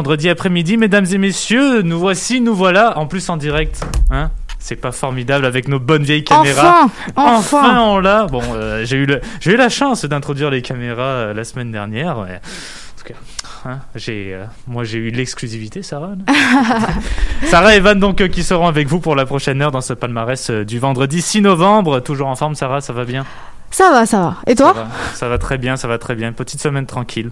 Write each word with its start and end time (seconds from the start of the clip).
Vendredi 0.00 0.30
après-midi, 0.30 0.78
mesdames 0.78 1.04
et 1.12 1.18
messieurs, 1.18 1.82
nous 1.82 1.98
voici, 1.98 2.40
nous 2.40 2.54
voilà, 2.54 2.96
en 2.96 3.06
plus 3.06 3.28
en 3.28 3.36
direct. 3.36 3.84
Hein 4.10 4.30
c'est 4.58 4.76
pas 4.76 4.92
formidable 4.92 5.44
avec 5.44 5.68
nos 5.68 5.78
bonnes 5.78 6.04
vieilles 6.04 6.24
caméras. 6.24 6.86
Enfin, 7.16 7.36
enfin. 7.36 7.80
on 7.82 7.98
l'a. 7.98 8.24
Bon, 8.24 8.40
euh, 8.54 8.82
j'ai 8.86 8.96
eu 8.96 9.04
le, 9.04 9.20
j'ai 9.40 9.52
eu 9.52 9.56
la 9.56 9.68
chance 9.68 10.06
d'introduire 10.06 10.48
les 10.48 10.62
caméras 10.62 11.02
euh, 11.02 11.34
la 11.34 11.44
semaine 11.44 11.70
dernière. 11.70 12.16
ouais. 12.18 12.36
En 12.36 12.98
tout 12.98 13.12
cas, 13.12 13.20
hein, 13.66 13.80
j'ai, 13.94 14.32
euh, 14.32 14.44
moi 14.66 14.84
j'ai 14.84 14.96
eu 14.96 15.10
l'exclusivité, 15.10 15.82
Sarah. 15.82 16.12
Sarah 17.44 17.76
et 17.76 17.80
Van 17.80 17.94
donc 17.94 18.26
qui 18.28 18.42
seront 18.42 18.68
avec 18.68 18.88
vous 18.88 19.00
pour 19.00 19.16
la 19.16 19.26
prochaine 19.26 19.60
heure 19.60 19.70
dans 19.70 19.82
ce 19.82 19.92
palmarès 19.92 20.50
du 20.50 20.78
vendredi 20.78 21.20
6 21.20 21.42
novembre. 21.42 22.00
Toujours 22.00 22.28
en 22.28 22.36
forme, 22.36 22.54
Sarah, 22.54 22.80
ça 22.80 22.94
va 22.94 23.04
bien? 23.04 23.26
Ça 23.70 23.90
va, 23.90 24.06
ça 24.06 24.20
va. 24.20 24.36
Et 24.46 24.56
Ça 24.56 24.64
toi 24.64 24.72
va, 24.72 24.88
ça 25.12 25.28
va 25.28 25.36
très 25.36 25.58
bien, 25.58 25.76
ça 25.76 25.88
va 25.88 25.98
très 25.98 26.14
bien. 26.14 26.32
Petite 26.32 26.62
semaine 26.62 26.86
tranquille. 26.86 27.30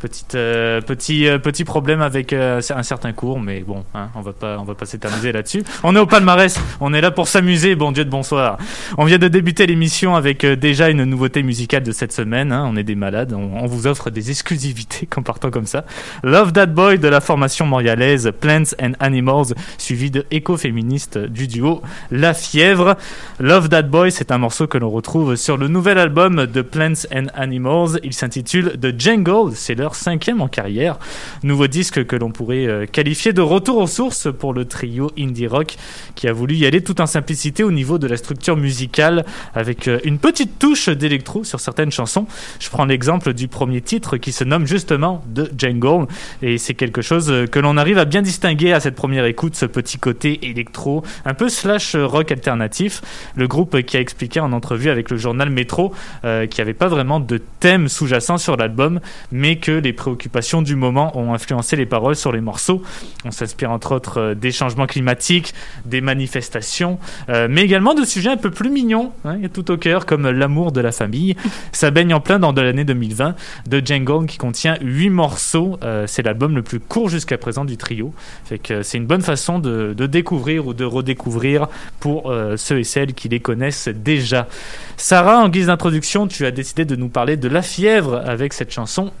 Petite, 0.00 0.34
euh, 0.34 0.80
petit, 0.80 1.28
euh, 1.28 1.38
petit 1.38 1.64
problème 1.64 2.00
avec 2.00 2.32
euh, 2.32 2.62
un 2.74 2.82
certain 2.82 3.12
cours, 3.12 3.38
mais 3.38 3.60
bon, 3.60 3.84
hein, 3.94 4.08
on 4.14 4.22
va 4.22 4.32
pas, 4.32 4.56
on 4.58 4.64
va 4.64 4.74
pas 4.74 4.86
s'éterniser 4.86 5.30
là-dessus. 5.30 5.62
On 5.82 5.94
est 5.94 5.98
au 5.98 6.06
palmarès, 6.06 6.58
on 6.80 6.94
est 6.94 7.02
là 7.02 7.10
pour 7.10 7.28
s'amuser. 7.28 7.74
Bon 7.74 7.92
Dieu 7.92 8.06
de 8.06 8.10
bonsoir. 8.10 8.56
On 8.96 9.04
vient 9.04 9.18
de 9.18 9.28
débuter 9.28 9.66
l'émission 9.66 10.16
avec 10.16 10.46
déjà 10.46 10.88
une 10.88 11.04
nouveauté 11.04 11.42
musicale 11.42 11.82
de 11.82 11.92
cette 11.92 12.12
semaine. 12.14 12.50
hein. 12.50 12.64
on 12.66 12.76
est 12.76 12.82
des 12.82 12.94
malades, 12.94 13.34
on, 13.34 13.58
on 13.62 13.66
vous 13.66 13.86
offre 13.86 14.08
des 14.08 14.30
exclusivités 14.30 15.06
en 15.18 15.22
partant 15.22 15.50
comme 15.50 15.66
ça. 15.66 15.84
Love 16.22 16.54
That 16.54 16.68
Boy 16.68 16.98
de 16.98 17.08
la 17.08 17.20
formation 17.20 17.66
montréalaise 17.66 18.32
Plants 18.40 18.72
and 18.82 18.92
Animals, 19.00 19.48
suivi 19.76 20.10
de 20.10 20.24
écoféministe 20.30 21.18
du 21.18 21.46
duo 21.46 21.82
La 22.10 22.32
Fièvre. 22.32 22.96
Love 23.38 23.68
That 23.68 23.82
Boy, 23.82 24.10
c'est 24.12 24.32
un 24.32 24.38
morceau 24.38 24.66
que 24.66 24.78
l'on 24.78 24.88
retrouve 24.88 25.36
sur 25.36 25.58
le 25.58 25.68
nouvel 25.68 25.98
album 25.98 26.46
de 26.46 26.62
Plants 26.62 27.04
and 27.14 27.26
Animals. 27.34 28.00
Il 28.02 28.14
s'intitule 28.14 28.78
The 28.80 28.98
Jungle. 28.98 29.52
C'est 29.54 29.74
leur 29.74 29.89
cinquième 29.94 30.40
en 30.40 30.48
carrière. 30.48 30.98
Nouveau 31.42 31.66
disque 31.66 32.04
que 32.06 32.16
l'on 32.16 32.30
pourrait 32.30 32.66
euh, 32.66 32.86
qualifier 32.86 33.32
de 33.32 33.40
retour 33.40 33.78
aux 33.78 33.86
sources 33.86 34.28
pour 34.32 34.52
le 34.52 34.64
trio 34.64 35.10
indie 35.18 35.46
rock 35.46 35.76
qui 36.14 36.28
a 36.28 36.32
voulu 36.32 36.54
y 36.54 36.66
aller 36.66 36.82
tout 36.82 37.00
en 37.00 37.06
simplicité 37.06 37.64
au 37.64 37.72
niveau 37.72 37.98
de 37.98 38.06
la 38.06 38.16
structure 38.16 38.56
musicale 38.56 39.24
avec 39.54 39.88
euh, 39.88 39.98
une 40.04 40.18
petite 40.18 40.58
touche 40.58 40.88
d'électro 40.88 41.44
sur 41.44 41.60
certaines 41.60 41.90
chansons. 41.90 42.26
Je 42.58 42.68
prends 42.68 42.84
l'exemple 42.84 43.32
du 43.32 43.48
premier 43.48 43.80
titre 43.80 44.16
qui 44.16 44.32
se 44.32 44.44
nomme 44.44 44.66
justement 44.66 45.24
The 45.34 45.50
Jungle 45.58 46.06
et 46.42 46.58
c'est 46.58 46.74
quelque 46.74 47.02
chose 47.02 47.30
euh, 47.30 47.46
que 47.46 47.58
l'on 47.58 47.76
arrive 47.76 47.98
à 47.98 48.04
bien 48.04 48.22
distinguer 48.22 48.72
à 48.72 48.80
cette 48.80 48.94
première 48.94 49.24
écoute, 49.24 49.56
ce 49.56 49.66
petit 49.66 49.98
côté 49.98 50.48
électro, 50.48 51.02
un 51.24 51.34
peu 51.34 51.48
slash 51.48 51.96
rock 51.96 52.32
alternatif. 52.32 53.02
Le 53.36 53.48
groupe 53.48 53.82
qui 53.82 53.96
a 53.96 54.00
expliqué 54.00 54.40
en 54.40 54.52
entrevue 54.52 54.90
avec 54.90 55.10
le 55.10 55.16
journal 55.16 55.50
Métro 55.50 55.92
euh, 56.24 56.46
qu'il 56.46 56.62
n'y 56.62 56.68
avait 56.68 56.74
pas 56.74 56.88
vraiment 56.88 57.20
de 57.20 57.40
thème 57.60 57.88
sous-jacent 57.88 58.38
sur 58.38 58.56
l'album, 58.56 59.00
mais 59.32 59.56
que 59.56 59.79
les 59.80 59.92
préoccupations 59.92 60.62
du 60.62 60.76
moment 60.76 61.16
ont 61.18 61.34
influencé 61.34 61.76
les 61.76 61.86
paroles 61.86 62.16
sur 62.16 62.32
les 62.32 62.40
morceaux. 62.40 62.82
On 63.24 63.30
s'inspire 63.30 63.70
entre 63.70 63.94
autres 63.94 64.18
euh, 64.18 64.34
des 64.34 64.52
changements 64.52 64.86
climatiques, 64.86 65.54
des 65.84 66.00
manifestations, 66.00 66.98
euh, 67.28 67.48
mais 67.50 67.62
également 67.62 67.94
de 67.94 68.04
sujets 68.04 68.30
un 68.30 68.36
peu 68.36 68.50
plus 68.50 68.70
mignons, 68.70 69.12
hein, 69.24 69.38
et 69.42 69.48
tout 69.48 69.70
au 69.70 69.76
cœur, 69.76 70.06
comme 70.06 70.28
l'amour 70.28 70.72
de 70.72 70.80
la 70.80 70.92
famille. 70.92 71.36
Ça 71.72 71.90
baigne 71.90 72.14
en 72.14 72.20
plein 72.20 72.38
dans 72.38 72.52
de 72.52 72.60
l'année 72.60 72.84
2020 72.84 73.34
de 73.68 73.82
Jungle 73.84 74.26
qui 74.26 74.38
contient 74.38 74.76
8 74.80 75.10
morceaux. 75.10 75.78
Euh, 75.82 76.06
c'est 76.06 76.22
l'album 76.22 76.54
le 76.54 76.62
plus 76.62 76.80
court 76.80 77.08
jusqu'à 77.08 77.38
présent 77.38 77.64
du 77.64 77.76
trio. 77.76 78.12
Fait 78.44 78.58
que 78.58 78.82
c'est 78.82 78.98
une 78.98 79.06
bonne 79.06 79.22
façon 79.22 79.58
de, 79.58 79.94
de 79.96 80.06
découvrir 80.06 80.66
ou 80.66 80.74
de 80.74 80.84
redécouvrir 80.84 81.68
pour 82.00 82.30
euh, 82.30 82.56
ceux 82.56 82.78
et 82.78 82.84
celles 82.84 83.14
qui 83.14 83.28
les 83.28 83.40
connaissent 83.40 83.88
déjà. 83.88 84.48
Sarah, 84.96 85.38
en 85.38 85.48
guise 85.48 85.66
d'introduction, 85.66 86.26
tu 86.26 86.44
as 86.46 86.50
décidé 86.50 86.84
de 86.84 86.96
nous 86.96 87.08
parler 87.08 87.36
de 87.36 87.48
la 87.48 87.62
fièvre 87.62 88.22
avec 88.26 88.52
cette 88.52 88.70
chanson 88.70 89.12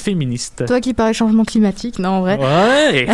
écoféministe. 0.00 0.64
Toi 0.66 0.80
qui 0.80 0.94
parlais 0.94 1.12
changement 1.12 1.44
climatique, 1.44 1.98
non 1.98 2.10
en 2.10 2.20
vrai. 2.20 2.38
Ouais. 2.38 3.06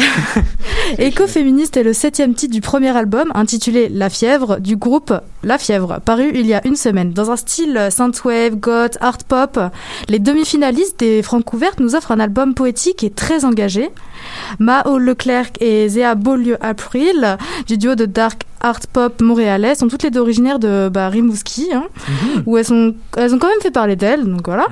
Écoféministe 0.98 1.76
est 1.76 1.82
le 1.82 1.92
septième 1.92 2.34
titre 2.34 2.52
du 2.52 2.60
premier 2.60 2.96
album 2.96 3.32
intitulé 3.34 3.88
La 3.88 4.08
Fièvre 4.08 4.60
du 4.60 4.76
groupe 4.76 5.12
La 5.42 5.58
Fièvre, 5.58 6.00
paru 6.04 6.30
il 6.34 6.46
y 6.46 6.54
a 6.54 6.64
une 6.64 6.76
semaine. 6.76 7.12
Dans 7.12 7.30
un 7.30 7.36
style 7.36 7.88
synthwave, 7.90 8.56
goth, 8.56 8.98
art 9.00 9.18
pop, 9.26 9.58
les 10.08 10.18
demi-finalistes 10.20 11.00
des 11.00 11.22
Francouvertes 11.22 11.80
nous 11.80 11.96
offrent 11.96 12.12
un 12.12 12.20
album 12.20 12.54
poétique 12.54 13.02
et 13.02 13.10
très 13.10 13.44
engagé. 13.44 13.90
Mao 14.58 14.98
Leclerc 14.98 15.50
et 15.60 15.88
Zéa 15.88 16.14
Beaulieu-April, 16.14 17.38
du 17.66 17.78
duo 17.78 17.94
de 17.94 18.06
dark 18.06 18.42
art 18.60 18.80
pop 18.92 19.20
montréalais, 19.20 19.74
sont 19.74 19.88
toutes 19.88 20.02
les 20.02 20.10
deux 20.10 20.20
originaires 20.20 20.58
de 20.58 20.88
bah, 20.88 21.08
Rimouski, 21.08 21.68
hein, 21.74 21.84
où 22.46 22.56
elles, 22.56 22.64
sont, 22.64 22.94
elles 23.16 23.34
ont 23.34 23.38
quand 23.38 23.48
même 23.48 23.60
fait 23.60 23.70
parler 23.70 23.96
d'elles, 23.96 24.24
donc 24.24 24.46
voilà. 24.46 24.66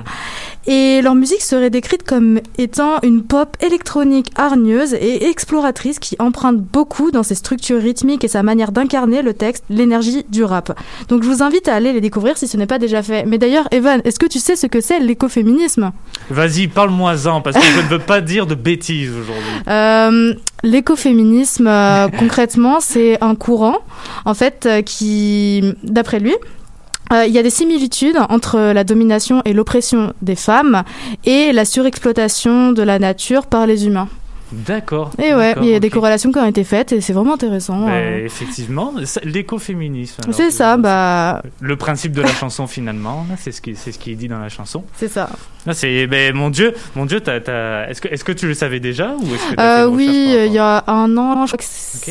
Et 0.67 1.01
leur 1.03 1.13
musique 1.13 1.41
serait 1.41 1.69
décrite 1.69 2.03
comme 2.03 2.39
étant 2.57 2.99
une 3.03 3.21
pop 3.21 3.55
électronique 3.61 4.31
hargneuse 4.35 4.95
et 4.95 5.27
exploratrice 5.27 5.99
qui 5.99 6.15
emprunte 6.17 6.57
beaucoup 6.57 7.11
dans 7.11 7.21
ses 7.21 7.35
structures 7.35 7.79
rythmiques 7.79 8.23
et 8.23 8.27
sa 8.27 8.41
manière 8.41 8.71
d'incarner 8.71 9.21
le 9.21 9.35
texte, 9.35 9.63
l'énergie 9.69 10.25
du 10.29 10.43
rap. 10.43 10.77
Donc 11.07 11.21
je 11.23 11.29
vous 11.29 11.43
invite 11.43 11.67
à 11.67 11.75
aller 11.75 11.93
les 11.93 12.01
découvrir 12.01 12.37
si 12.37 12.47
ce 12.47 12.57
n'est 12.57 12.65
pas 12.65 12.79
déjà 12.79 13.03
fait. 13.03 13.25
Mais 13.25 13.37
d'ailleurs, 13.37 13.67
Evan, 13.69 14.01
est-ce 14.05 14.17
que 14.17 14.25
tu 14.25 14.39
sais 14.39 14.55
ce 14.55 14.65
que 14.65 14.81
c'est 14.81 14.99
l'écoféminisme? 14.99 15.91
Vas-y, 16.31 16.67
parle-moi-en, 16.67 17.41
parce 17.41 17.57
que 17.57 17.63
je 17.63 17.81
ne 17.81 17.87
veux 17.87 17.99
pas 17.99 18.21
dire 18.21 18.47
de 18.47 18.55
bêtises 18.55 19.11
aujourd'hui. 19.11 19.34
Euh, 19.67 20.33
L'écoféminisme, 20.65 21.67
euh, 21.67 22.07
concrètement, 22.19 22.79
c'est 22.79 23.23
un 23.23 23.35
courant, 23.35 23.77
en 24.25 24.33
fait, 24.33 24.65
euh, 24.65 24.81
qui, 24.81 25.63
d'après 25.83 26.19
lui, 26.19 26.33
euh, 27.13 27.25
il 27.27 27.33
y 27.33 27.37
a 27.37 27.43
des 27.43 27.51
similitudes 27.51 28.17
entre 28.29 28.57
la 28.73 28.83
domination 28.83 29.43
et 29.45 29.53
l'oppression 29.53 30.13
des 30.23 30.35
femmes 30.35 30.83
et 31.23 31.51
la 31.53 31.63
surexploitation 31.63 32.71
de 32.71 32.81
la 32.81 32.97
nature 32.97 33.45
par 33.45 33.67
les 33.67 33.85
humains. 33.85 34.09
D'accord. 34.51 35.11
Et 35.17 35.33
ouais, 35.33 35.49
d'accord, 35.49 35.63
il 35.63 35.69
y 35.69 35.75
a 35.75 35.79
des 35.79 35.89
corrélations 35.89 36.31
qui 36.31 36.39
ont 36.39 36.45
été 36.45 36.63
faites 36.63 36.91
et 36.91 37.01
c'est 37.01 37.13
vraiment 37.13 37.33
intéressant. 37.33 37.85
Bah, 37.85 37.93
euh. 37.93 38.25
effectivement, 38.25 38.93
l'écoféminisme. 39.23 40.21
C'est 40.31 40.51
ça, 40.51 40.73
euh, 40.73 40.77
bah, 40.77 41.43
Le 41.59 41.75
principe 41.75 42.11
de 42.13 42.21
la 42.21 42.33
chanson 42.33 42.67
finalement, 42.67 43.25
c'est 43.37 43.51
ce 43.51 43.61
qui 43.61 43.75
c'est 43.75 43.91
ce 43.91 43.99
qui 43.99 44.11
est 44.11 44.15
dit 44.15 44.27
dans 44.27 44.39
la 44.39 44.49
chanson. 44.49 44.83
c'est 44.95 45.07
ça. 45.07 45.29
C'est 45.71 46.05
ben, 46.05 46.35
mon 46.35 46.51
Dieu, 46.51 46.75
mon 46.95 47.05
Dieu, 47.05 47.17
est-ce 47.17 48.01
que 48.01 48.07
est-ce 48.07 48.23
que 48.23 48.31
tu 48.31 48.47
le 48.47 48.53
savais 48.53 48.79
déjà 48.79 49.15
ou 49.15 49.33
est-ce 49.33 49.55
que 49.55 49.61
Euh, 49.61 49.87
oui, 49.87 50.05
par 50.05 50.45
il 50.45 50.53
y 50.53 50.59
a 50.59 50.83
un 50.87 51.17
an, 51.17 51.45
je 51.47 51.55
crois 51.55 51.57
que 51.57 51.63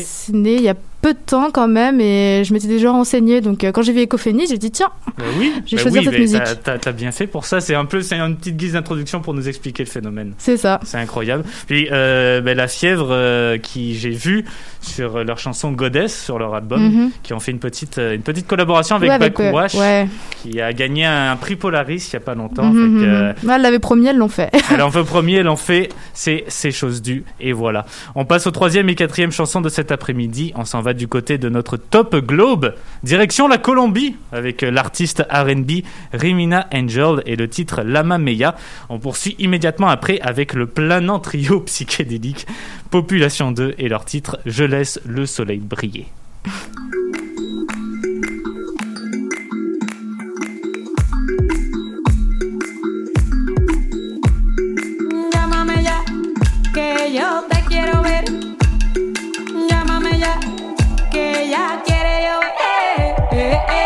c'est 0.03 0.33
né 0.33 0.55
il 0.55 0.63
y 0.63 0.69
a 0.69 0.75
peu 1.05 1.13
de 1.13 1.19
temps 1.19 1.49
quand 1.53 1.67
même 1.67 2.01
et 2.01 2.43
je 2.43 2.51
m'étais 2.51 2.67
déjà 2.67 2.89
renseignée. 2.89 3.39
Donc 3.39 3.63
euh, 3.63 3.71
quand 3.71 3.83
j'ai 3.83 3.93
vu 3.93 4.01
Ecophénie, 4.01 4.47
j'ai 4.49 4.57
dit 4.57 4.71
tiens, 4.71 4.89
Bah 5.19 5.23
oui, 5.37 5.53
J'ai 5.67 5.75
bah 5.75 5.83
choisi 5.83 5.99
oui, 5.99 6.05
cette 6.05 6.17
musique. 6.19 6.41
T'as, 6.63 6.79
t'as- 6.79 6.91
bien 6.93 7.11
fait 7.11 7.27
pour 7.27 7.45
ça. 7.45 7.61
C'est 7.61 7.75
un 7.75 7.85
peu, 7.85 8.01
c'est 8.01 8.15
une 8.17 8.35
petite 8.37 8.57
guise 8.57 8.73
d'introduction 8.73 9.21
pour 9.21 9.35
nous 9.35 9.47
expliquer 9.47 9.83
le 9.83 9.89
phénomène. 9.89 10.33
c'est 10.39 10.57
ça. 10.57 10.79
C'est 10.83 10.97
incroyable. 10.97 11.43
Puis 11.67 11.89
euh, 11.91 12.41
ben, 12.41 12.57
la 12.57 12.67
fièvre 12.67 13.09
euh, 13.11 13.59
qui 13.59 13.93
j'ai 13.95 14.09
vu 14.09 14.45
sur 14.81 15.23
leur 15.23 15.37
chanson 15.37 15.71
Goddess 15.73 16.23
sur 16.25 16.39
leur 16.39 16.55
album, 16.55 16.81
Mhm. 16.81 17.11
qui 17.21 17.33
ont 17.33 17.39
fait 17.39 17.51
une 17.51 17.59
petite 17.59 17.99
euh, 17.99 18.15
une 18.15 18.21
petite 18.23 18.47
collaboration 18.47 18.95
avec 18.95 19.09
Ouais, 19.09 19.15
avec, 19.15 19.37
ouais. 19.39 20.07
qui 20.41 20.59
a 20.59 20.73
gagné 20.73 21.05
un 21.05 21.35
prix 21.35 21.55
Polaris 21.55 22.07
il 22.09 22.13
y 22.13 22.15
a 22.15 22.19
pas 22.19 22.33
longtemps. 22.33 22.65
Mhm, 22.65 22.99
Fait 22.99 23.05
que, 23.05 23.09
euh, 23.11 23.33
mhm. 23.43 23.49
Ouais, 23.49 23.55
Elle 23.55 23.61
l'avait 23.61 23.79
promis, 23.79 24.07
elles 24.07 24.17
l'ont 24.17 24.27
fait. 24.27 24.49
Elle 24.71 24.81
en 24.81 24.89
fait 24.89 25.03
premier, 25.03 25.35
elle 25.35 25.49
en 25.49 25.55
fait, 25.55 25.89
c'est 26.13 26.45
c'est 26.47 26.71
chose 26.71 27.01
due. 27.03 27.23
Et 27.39 27.51
voilà. 27.53 27.85
On 28.15 28.25
passe 28.25 28.47
aux 28.47 28.51
troisième 28.51 28.89
et 28.89 28.95
quatrième 28.95 29.31
chansons 29.31 29.61
de 29.61 29.69
cet 29.69 29.91
après-midi. 29.91 30.51
On 30.55 30.65
s'en 30.65 30.81
va 30.81 30.93
du 30.95 31.07
côté 31.07 31.37
de 31.37 31.49
notre 31.49 31.77
top 31.77 32.15
globe. 32.15 32.73
Direction 33.03 33.47
la 33.47 33.57
Colombie 33.57 34.15
avec 34.31 34.61
l'artiste 34.61 35.23
R&B 35.29 35.83
Rimina 36.13 36.67
Angel 36.73 37.21
et 37.25 37.35
le 37.35 37.47
titre 37.47 37.83
Lama 37.83 38.17
Meya. 38.17 38.55
On 38.89 38.99
poursuit 38.99 39.35
immédiatement 39.37 39.89
après 39.89 40.19
avec 40.21 40.53
le 40.53 40.65
planant 40.65 41.19
trio 41.19 41.59
psychédélique 41.65 42.47
Population 42.89 43.51
2 43.51 43.75
et 43.77 43.89
leur 43.89 44.05
titre 44.05 44.39
Je 44.45 44.63
laisse 44.63 44.99
le 45.05 45.25
soleil 45.25 45.59
briller. 45.59 46.07
Ya 61.55 61.81
quiere 61.85 62.15
yo 62.27 62.39
ver. 62.59 63.15
Eh, 63.31 63.61
eh, 63.69 63.84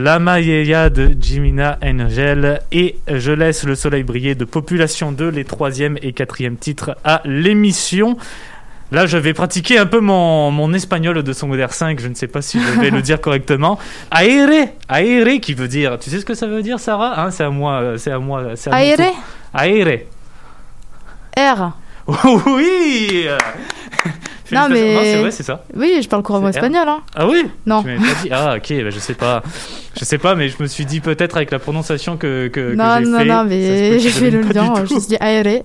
La 0.00 0.20
Maïeya 0.20 0.90
de 0.90 1.16
Jimina 1.20 1.76
Angel 1.82 2.60
et 2.70 2.98
Je 3.08 3.32
laisse 3.32 3.64
le 3.64 3.74
soleil 3.74 4.04
briller 4.04 4.36
de 4.36 4.44
Population 4.44 5.10
2, 5.10 5.28
les 5.28 5.44
troisième 5.44 5.98
et 6.02 6.12
quatrième 6.12 6.56
titres 6.56 6.96
à 7.02 7.20
l'émission. 7.24 8.16
Là, 8.92 9.06
je 9.06 9.18
vais 9.18 9.34
pratiquer 9.34 9.76
un 9.76 9.86
peu 9.86 9.98
mon, 9.98 10.52
mon 10.52 10.72
espagnol 10.72 11.20
de 11.20 11.32
secondaire 11.32 11.72
5, 11.72 11.98
je 11.98 12.06
ne 12.06 12.14
sais 12.14 12.28
pas 12.28 12.42
si 12.42 12.60
je 12.60 12.80
vais 12.80 12.90
le 12.90 13.02
dire 13.02 13.20
correctement. 13.20 13.76
Aire, 14.16 14.68
aire, 14.88 15.40
qui 15.40 15.54
veut 15.54 15.66
dire, 15.66 15.98
tu 15.98 16.10
sais 16.10 16.20
ce 16.20 16.24
que 16.24 16.34
ça 16.34 16.46
veut 16.46 16.62
dire, 16.62 16.78
Sarah? 16.78 17.20
Hein, 17.20 17.32
C'est 17.32 17.42
à 17.42 17.50
moi, 17.50 17.94
c'est 17.96 18.12
à 18.12 18.20
moi. 18.20 18.52
c'est 18.54 18.70
à. 18.70 18.84
Aire. 18.84 19.98
R. 21.36 21.72
oui 22.46 23.26
Non, 24.54 24.68
mais- 24.70 24.94
Non, 24.94 25.00
c'est 25.02 25.20
vrai, 25.20 25.30
c'est 25.30 25.42
ça. 25.42 25.64
Oui, 25.74 26.00
je 26.02 26.08
parle 26.08 26.22
couramment 26.22 26.48
espagnol. 26.48 26.88
Hein. 26.88 27.00
Ah 27.14 27.26
oui 27.26 27.44
Non. 27.66 27.82
Tu 27.82 27.88
m'avais 27.88 27.98
pas 27.98 28.22
dit. 28.22 28.28
Ah 28.32 28.54
ok, 28.56 28.82
bah, 28.84 28.90
je 28.90 28.98
sais 28.98 29.14
pas. 29.14 29.42
Je 29.98 30.04
sais 30.04 30.18
pas, 30.18 30.34
mais 30.34 30.48
je 30.48 30.56
me 30.60 30.66
suis 30.66 30.84
dit 30.86 31.00
peut-être 31.00 31.36
avec 31.36 31.50
la 31.50 31.58
prononciation 31.58 32.16
que, 32.16 32.48
que, 32.48 32.70
que 32.70 32.74
non, 32.74 32.96
j'ai 32.98 33.06
non, 33.06 33.18
fait. 33.18 33.24
non, 33.24 33.44
mais 33.44 33.90
que 33.92 33.98
j'ai 34.02 34.10
fait 34.10 34.30
le 34.30 34.40
lien. 34.42 34.74
Je 34.76 34.94
me 34.94 35.00
suis 35.00 35.08
dit 35.08 35.16
aéré. 35.20 35.64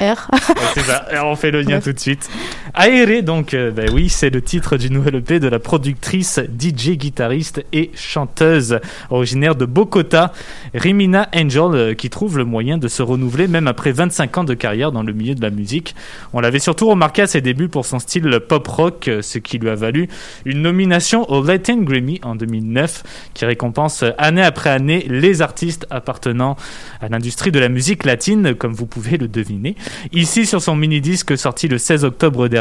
R. 0.00 0.02
Ouais, 0.32 0.38
c'est 0.74 0.82
ça, 0.82 1.04
on 1.24 1.34
fait 1.34 1.50
le 1.50 1.62
lien 1.62 1.76
Bref. 1.76 1.84
tout 1.84 1.92
de 1.92 1.98
suite. 1.98 2.28
Aéré, 2.74 3.22
donc, 3.22 3.54
euh, 3.54 3.70
bah 3.70 3.84
oui, 3.92 4.08
c'est 4.08 4.30
le 4.30 4.40
titre 4.42 4.76
du 4.76 4.90
nouvel 4.90 5.16
EP 5.16 5.40
de 5.40 5.48
la 5.48 5.58
productrice, 5.58 6.38
DJ, 6.38 6.90
guitariste 6.90 7.64
et 7.72 7.90
chanteuse 7.94 8.78
originaire 9.10 9.56
de 9.56 9.64
Bogota, 9.64 10.32
Rimina 10.74 11.28
Angel, 11.34 11.74
euh, 11.74 11.94
qui 11.94 12.10
trouve 12.10 12.38
le 12.38 12.44
moyen 12.44 12.78
de 12.78 12.88
se 12.88 13.02
renouveler 13.02 13.48
même 13.48 13.66
après 13.66 13.92
25 13.92 14.38
ans 14.38 14.44
de 14.44 14.54
carrière 14.54 14.92
dans 14.92 15.02
le 15.02 15.12
milieu 15.12 15.34
de 15.34 15.42
la 15.42 15.50
musique. 15.50 15.94
On 16.32 16.40
l'avait 16.40 16.58
surtout 16.58 16.88
remarqué 16.88 17.22
à 17.22 17.26
ses 17.26 17.40
débuts 17.40 17.68
pour 17.68 17.86
son 17.86 17.98
style 17.98 18.38
pop 18.48 18.66
rock, 18.68 19.08
euh, 19.08 19.22
ce 19.22 19.38
qui 19.38 19.58
lui 19.58 19.68
a 19.68 19.74
valu 19.74 20.08
une 20.44 20.62
nomination 20.62 21.30
au 21.30 21.42
Latin 21.42 21.78
Grammy 21.78 22.20
en 22.22 22.36
2009, 22.36 23.02
qui 23.34 23.44
récompense 23.44 24.02
euh, 24.02 24.10
année 24.18 24.42
après 24.42 24.70
année 24.70 25.06
les 25.08 25.42
artistes 25.42 25.86
appartenant 25.90 26.56
à 27.00 27.08
l'industrie 27.08 27.50
de 27.50 27.58
la 27.58 27.68
musique 27.68 28.04
latine, 28.04 28.54
comme 28.54 28.72
vous 28.72 28.86
pouvez 28.86 29.16
le 29.16 29.28
deviner. 29.28 29.74
Ici, 30.12 30.46
sur 30.46 30.62
son 30.62 30.76
mini-disque 30.76 31.36
sorti 31.36 31.66
le 31.68 31.78
16 31.78 32.04
octobre 32.04 32.48
dernier, 32.48 32.59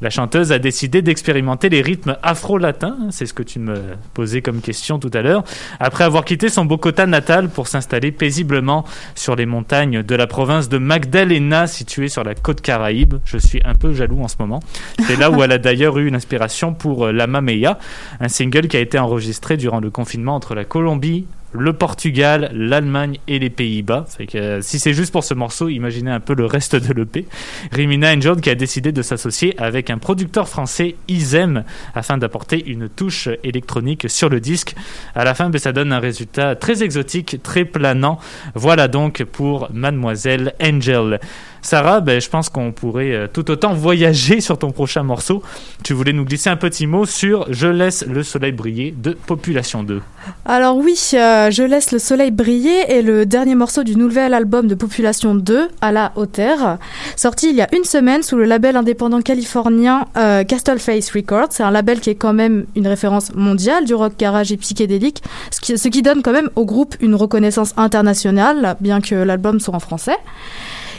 la 0.00 0.10
chanteuse 0.10 0.52
a 0.52 0.58
décidé 0.58 1.02
d'expérimenter 1.02 1.68
les 1.68 1.82
rythmes 1.82 2.16
afro-latins, 2.22 2.96
c'est 3.10 3.26
ce 3.26 3.34
que 3.34 3.42
tu 3.42 3.58
me 3.58 3.76
posais 4.14 4.42
comme 4.42 4.60
question 4.60 4.98
tout 4.98 5.10
à 5.14 5.22
l'heure, 5.22 5.44
après 5.80 6.04
avoir 6.04 6.24
quitté 6.24 6.48
son 6.48 6.64
Bogota 6.64 7.06
natal 7.06 7.48
pour 7.48 7.68
s'installer 7.68 8.12
paisiblement 8.12 8.84
sur 9.14 9.36
les 9.36 9.46
montagnes 9.46 10.02
de 10.02 10.14
la 10.14 10.26
province 10.26 10.68
de 10.68 10.78
Magdalena, 10.78 11.66
située 11.66 12.08
sur 12.08 12.24
la 12.24 12.34
côte 12.34 12.60
Caraïbe. 12.60 13.14
Je 13.24 13.38
suis 13.38 13.60
un 13.64 13.74
peu 13.74 13.92
jaloux 13.92 14.22
en 14.22 14.28
ce 14.28 14.36
moment. 14.38 14.60
C'est 15.06 15.16
là 15.16 15.30
où 15.30 15.42
elle 15.42 15.52
a 15.52 15.58
d'ailleurs 15.58 15.98
eu 15.98 16.06
une 16.06 16.14
inspiration 16.14 16.74
pour 16.74 17.06
euh, 17.06 17.12
La 17.12 17.26
Mamea, 17.26 17.78
un 18.20 18.28
single 18.28 18.68
qui 18.68 18.76
a 18.76 18.80
été 18.80 18.98
enregistré 18.98 19.56
durant 19.56 19.80
le 19.80 19.90
confinement 19.90 20.34
entre 20.34 20.54
la 20.54 20.64
Colombie, 20.64 21.26
le 21.52 21.72
Portugal, 21.72 22.50
l'Allemagne 22.52 23.18
et 23.26 23.38
les 23.38 23.50
Pays-Bas. 23.50 24.06
Euh, 24.34 24.60
si 24.60 24.78
c'est 24.78 24.92
juste 24.92 25.12
pour 25.12 25.24
ce 25.24 25.34
morceau, 25.34 25.68
imaginez 25.68 26.10
un 26.10 26.20
peu 26.20 26.34
le 26.34 26.44
reste 26.44 26.76
de 26.76 26.92
l'EP. 26.92 27.26
Rimina 27.72 28.12
Angel 28.12 28.40
qui 28.40 28.50
a 28.50 28.54
décidé 28.54 28.92
de 28.92 29.02
s'associer 29.02 29.54
avec 29.58 29.90
un 29.90 29.98
producteur 29.98 30.48
français, 30.48 30.96
Isem, 31.08 31.64
afin 31.94 32.18
d'apporter 32.18 32.70
une 32.70 32.88
touche 32.88 33.28
électronique 33.44 34.10
sur 34.10 34.28
le 34.28 34.40
disque. 34.40 34.74
À 35.14 35.24
la 35.24 35.34
fin, 35.34 35.50
ben, 35.50 35.58
ça 35.58 35.72
donne 35.72 35.92
un 35.92 36.00
résultat 36.00 36.54
très 36.54 36.82
exotique, 36.82 37.42
très 37.42 37.64
planant. 37.64 38.18
Voilà 38.54 38.88
donc 38.88 39.24
pour 39.24 39.68
Mademoiselle 39.72 40.54
Angel. 40.62 41.20
Sarah, 41.62 42.00
ben, 42.00 42.20
je 42.20 42.28
pense 42.28 42.48
qu'on 42.48 42.72
pourrait 42.72 43.12
euh, 43.12 43.26
tout 43.32 43.50
autant 43.50 43.74
voyager 43.74 44.40
sur 44.48 44.58
ton 44.58 44.70
prochain 44.70 45.02
morceau. 45.02 45.42
Tu 45.82 45.92
voulais 45.92 46.12
nous 46.12 46.24
glisser 46.24 46.50
un 46.50 46.56
petit 46.56 46.86
mot 46.86 47.06
sur 47.06 47.46
Je 47.52 47.66
laisse 47.66 48.04
le 48.06 48.22
soleil 48.22 48.52
briller 48.52 48.94
de 48.96 49.12
Population 49.12 49.82
2. 49.82 50.00
Alors 50.44 50.76
oui, 50.76 50.98
euh, 51.14 51.50
Je 51.50 51.62
laisse 51.62 51.92
le 51.92 51.98
soleil 51.98 52.30
briller 52.30 52.90
est 52.90 53.02
le 53.02 53.26
dernier 53.26 53.54
morceau 53.54 53.82
du 53.82 53.96
nouvel 53.96 54.34
album 54.34 54.66
de 54.66 54.74
Population 54.74 55.34
2, 55.34 55.68
à 55.80 55.92
la 55.92 56.12
hauteur, 56.16 56.78
sorti 57.16 57.50
il 57.50 57.56
y 57.56 57.62
a 57.62 57.68
une 57.74 57.84
semaine 57.84 58.22
sous 58.22 58.36
le 58.36 58.44
label 58.44 58.76
indépendant 58.76 59.20
californien 59.20 60.06
euh, 60.16 60.44
Castle 60.44 60.78
Face 60.78 61.10
Records. 61.10 61.48
C'est 61.50 61.62
un 61.62 61.70
label 61.70 62.00
qui 62.00 62.10
est 62.10 62.14
quand 62.14 62.32
même 62.32 62.66
une 62.76 62.86
référence 62.86 63.34
mondiale 63.34 63.84
du 63.84 63.94
rock 63.94 64.12
garage 64.18 64.52
et 64.52 64.56
psychédélique, 64.56 65.22
ce 65.50 65.88
qui 65.88 66.02
donne 66.02 66.22
quand 66.22 66.32
même 66.32 66.50
au 66.56 66.64
groupe 66.64 66.96
une 67.00 67.14
reconnaissance 67.14 67.74
internationale, 67.76 68.76
bien 68.80 69.00
que 69.00 69.14
l'album 69.14 69.60
soit 69.60 69.74
en 69.74 69.80
français. 69.80 70.16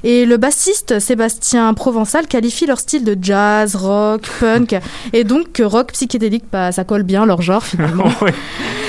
Et 0.03 0.25
le 0.25 0.37
bassiste 0.37 0.99
Sébastien 0.99 1.73
Provençal 1.73 2.27
qualifie 2.27 2.65
leur 2.65 2.79
style 2.79 3.03
de 3.03 3.17
jazz, 3.21 3.75
rock, 3.75 4.21
punk, 4.39 4.75
et 5.13 5.23
donc 5.23 5.61
rock 5.63 5.91
psychédélique, 5.93 6.45
bah, 6.51 6.71
ça 6.71 6.83
colle 6.83 7.03
bien 7.03 7.25
leur 7.25 7.41
genre 7.41 7.63
finalement. 7.63 8.09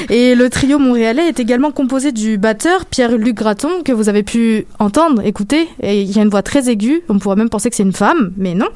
Et 0.08 0.34
le 0.34 0.50
trio 0.50 0.78
montréalais 0.78 1.28
est 1.28 1.38
également 1.38 1.70
composé 1.70 2.10
du 2.10 2.36
batteur 2.38 2.86
Pierre-Luc 2.86 3.36
Graton, 3.36 3.82
que 3.84 3.92
vous 3.92 4.08
avez 4.08 4.22
pu 4.24 4.66
entendre, 4.80 5.24
écouter, 5.24 5.68
et 5.82 6.02
il 6.02 6.18
a 6.18 6.22
une 6.22 6.30
voix 6.30 6.42
très 6.42 6.68
aiguë, 6.68 7.02
on 7.08 7.18
pourrait 7.20 7.36
même 7.36 7.50
penser 7.50 7.70
que 7.70 7.76
c'est 7.76 7.84
une 7.84 7.92
femme, 7.92 8.32
mais 8.36 8.54
non. 8.54 8.66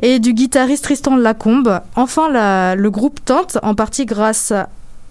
Et 0.00 0.18
du 0.18 0.32
guitariste 0.32 0.82
Tristan 0.82 1.14
Lacombe. 1.16 1.78
Enfin, 1.94 2.28
la- 2.32 2.74
le 2.74 2.90
groupe 2.90 3.24
tente, 3.24 3.58
en 3.62 3.74
partie 3.76 4.06
grâce 4.06 4.52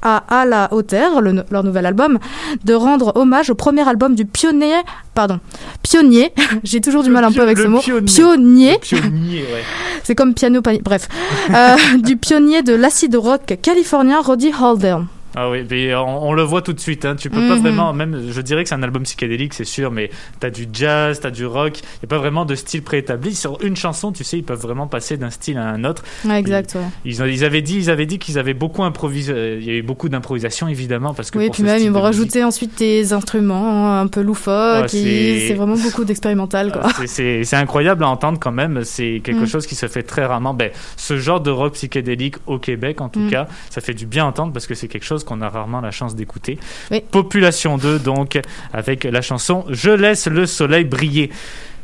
à 0.02 0.24
À 0.42 0.46
la 0.46 0.74
hauteur, 0.74 1.22
le- 1.22 1.44
leur 1.52 1.64
nouvel 1.64 1.86
album, 1.86 2.18
de 2.66 2.74
rendre 2.74 3.12
hommage 3.16 3.50
au 3.50 3.56
premier 3.56 3.88
album 3.88 4.16
du 4.16 4.26
pionnier, 4.26 4.76
pardon, 5.14 5.40
pionnier, 5.84 6.34
j'ai 6.64 6.82
toujours 6.82 7.04
du 7.04 7.10
Le 7.10 7.14
mal 7.16 7.24
un 7.26 7.32
peu 7.32 7.42
avec 7.42 7.58
ce 7.58 7.68
mot, 7.68 7.80
pionnier. 7.80 8.02
pionnier, 8.06 8.78
Pionnier, 8.80 9.42
ouais. 9.42 9.64
c'est 10.04 10.16
comme 10.16 10.34
piano, 10.34 10.62
bref, 10.62 11.08
Euh, 11.54 11.76
du 12.04 12.18
pionnier 12.18 12.62
de 12.64 12.74
l'acid 12.74 13.16
rock 13.16 13.58
californien 13.62 14.22
Roddy 14.22 14.52
Haldane. 14.60 15.08
Ah 15.36 15.50
oui, 15.50 15.66
mais 15.70 15.96
on, 15.96 16.28
on 16.30 16.34
le 16.34 16.44
voit 16.44 16.62
tout 16.62 16.74
de 16.74 16.80
suite. 16.80 17.06
Hein. 17.06 17.16
Tu 17.16 17.30
peux 17.30 17.40
pas 17.48 17.56
Mhm. 17.56 17.62
vraiment, 17.62 17.94
même, 17.94 18.22
je 18.30 18.42
dirais 18.42 18.64
que 18.64 18.70
c'est 18.70 18.76
un 18.76 18.84
album 18.84 19.04
psychédélique, 19.04 19.54
c'est 19.54 19.64
sûr, 19.66 19.92
mais 19.92 20.10
t'as 20.40 20.50
du 20.50 20.68
jazz, 20.72 21.20
t'as 21.22 21.30
du 21.32 21.46
rock. 21.46 21.78
Il 21.80 22.04
y 22.04 22.06
a 22.06 22.08
pas 22.08 22.18
vraiment 22.18 22.46
de 22.46 22.56
style 22.56 22.82
préétabli. 22.84 23.34
Sur 23.36 23.58
une 23.64 23.76
chanson, 23.76 24.12
tu 24.12 24.24
sais, 24.24 24.38
ils 24.40 24.44
peuvent 24.44 24.60
vraiment 24.62 24.88
passer 24.88 25.18
d'un 25.18 25.30
style 25.30 25.58
à 25.58 25.66
un 25.68 25.84
autre. 25.86 26.04
Ouais, 26.26 26.40
exact, 26.40 26.76
ouais. 26.76 26.82
Ils, 27.06 27.22
ont- 27.24 27.26
ils 27.26 27.44
avaient 27.46 27.62
dit, 27.62 27.78
ils 27.78 27.90
avaient 27.90 28.06
dit 28.06 28.20
qu'ils 28.20 28.38
avaient 28.40 28.54
beaucoup 28.54 28.84
improvisé. 28.84 29.58
Il 29.60 29.64
y 29.66 29.70
a 29.70 29.74
eu 29.76 29.82
beaucoup 29.84 30.10
d'improvisation, 30.10 30.68
évidemment, 30.68 31.14
parce 31.14 31.32
que 31.32 31.38
Oui, 31.38 31.46
pour 31.48 31.54
puis 31.56 31.64
ce 31.64 31.68
même, 31.68 31.82
ils 31.82 31.92
vont 31.92 32.02
rajouter 32.02 32.44
ensuite 32.44 32.78
des 32.78 33.14
instruments 33.14 33.86
hein, 33.98 34.02
un 34.02 34.08
peu 34.08 34.22
loufoques. 34.22 34.84
Ouais, 34.84 34.88
c'est- 34.88 35.54
vraiment 35.54 35.76
beaucoup 35.78 36.04
d'expérimental, 36.06 36.72
quoi. 36.72 36.84
c'est- 36.98 37.08
c'est 37.08 37.44
c'est 37.44 37.56
incroyable 37.56 38.04
à 38.04 38.08
entendre 38.10 38.40
quand 38.40 38.52
même. 38.52 38.84
C'est 38.84 39.22
quelque 39.24 39.44
Mm. 39.44 39.48
chose 39.48 39.68
qui 39.68 39.76
se 39.76 39.88
fait 39.88 40.04
très 40.04 40.26
rarement. 40.26 40.54
Ben, 40.54 40.72
ce 40.98 41.18
genre 41.18 41.40
de 41.42 41.52
rock 41.52 41.74
psychédélique 41.74 42.36
au 42.48 42.58
Québec, 42.60 43.02
en 43.02 43.10
tout 43.10 43.20
Mm. 43.20 43.30
cas, 43.30 43.48
ça 43.70 43.82
fait 43.82 43.94
du 43.94 44.06
bien 44.06 44.26
à 44.26 44.28
entendre 44.28 44.54
parce 44.54 44.68
que 44.68 44.74
c'est 44.76 44.88
quelque 44.88 45.06
chose 45.06 45.21
qu'on 45.24 45.42
a 45.42 45.50
rarement 45.50 45.82
la 45.82 45.92
chance 45.92 46.16
d'écouter. 46.16 46.60
Oui. 46.92 47.02
Population 47.12 47.78
2, 47.78 48.00
donc, 48.00 48.40
avec 48.74 49.04
la 49.04 49.22
chanson 49.22 49.66
Je 49.70 49.92
laisse 49.92 50.28
le 50.28 50.46
soleil 50.46 50.86
briller. 50.86 51.32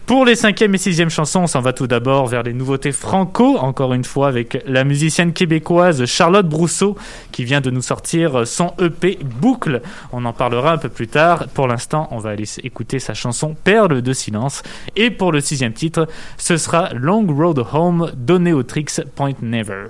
Pour 0.08 0.23
les 0.23 0.36
cinquième 0.36 0.73
et 0.73 0.78
sixième 0.78 1.10
chansons, 1.10 1.41
on 1.41 1.47
s'en 1.47 1.60
va 1.60 1.73
tout 1.73 1.86
d'abord 1.86 2.28
vers 2.28 2.41
les 2.41 2.54
nouveautés 2.54 2.93
franco, 2.93 3.58
encore 3.58 3.93
une 3.93 4.06
fois 4.06 4.30
avec 4.30 4.63
la 4.65 4.86
musicienne 4.86 5.34
québécoise 5.34 6.06
Charlotte 6.06 6.47
Brousseau 6.47 6.95
qui 7.34 7.43
vient 7.43 7.60
de 7.60 7.69
nous 7.69 7.82
sortir 7.82 8.47
son 8.47 8.71
EP 8.80 9.19
Boucle. 9.21 9.82
On 10.13 10.23
en 10.23 10.32
parlera 10.32 10.71
un 10.71 10.78
peu 10.78 10.88
plus 10.88 11.10
tard. 11.10 11.50
Pour 11.54 11.67
l'instant, 11.67 12.08
on 12.12 12.19
va 12.19 12.30
aller 12.30 12.45
écouter 12.63 13.00
sa 13.00 13.13
chanson 13.13 13.54
Perle 13.65 14.02
de 14.02 14.13
silence. 14.13 14.63
Et 14.95 15.12
pour 15.12 15.34
le 15.34 15.41
sixième 15.41 15.73
titre, 15.73 16.08
ce 16.38 16.56
sera 16.56 16.93
Long 16.93 17.28
Road 17.28 17.65
Home 17.73 18.10
d'Oneotrix 18.15 19.02
Point 19.13 19.34
Never. 19.41 19.88